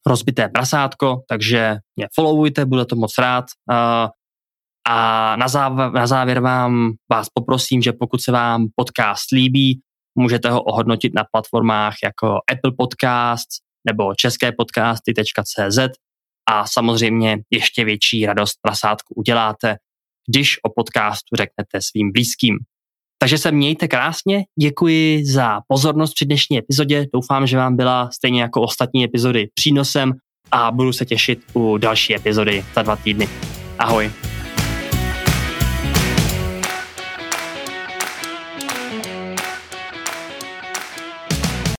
[0.06, 3.44] rozbité prasátko, takže mě followujte, budu to moc rád.
[3.70, 4.08] A
[5.36, 9.80] na závěr, na závěr vám vás poprosím, že pokud se vám podcast líbí,
[10.18, 13.56] Můžete ho ohodnotit na platformách jako Apple Podcasts
[13.86, 15.78] nebo české podcasty.cz
[16.50, 19.76] a samozřejmě ještě větší radost prasátku uděláte,
[20.28, 22.58] když o podcastu řeknete svým blízkým.
[23.22, 28.42] Takže se mějte krásně, děkuji za pozornost při dnešní epizodě, doufám, že vám byla stejně
[28.42, 30.12] jako ostatní epizody přínosem
[30.52, 33.28] a budu se těšit u další epizody za dva týdny.
[33.78, 34.39] Ahoj.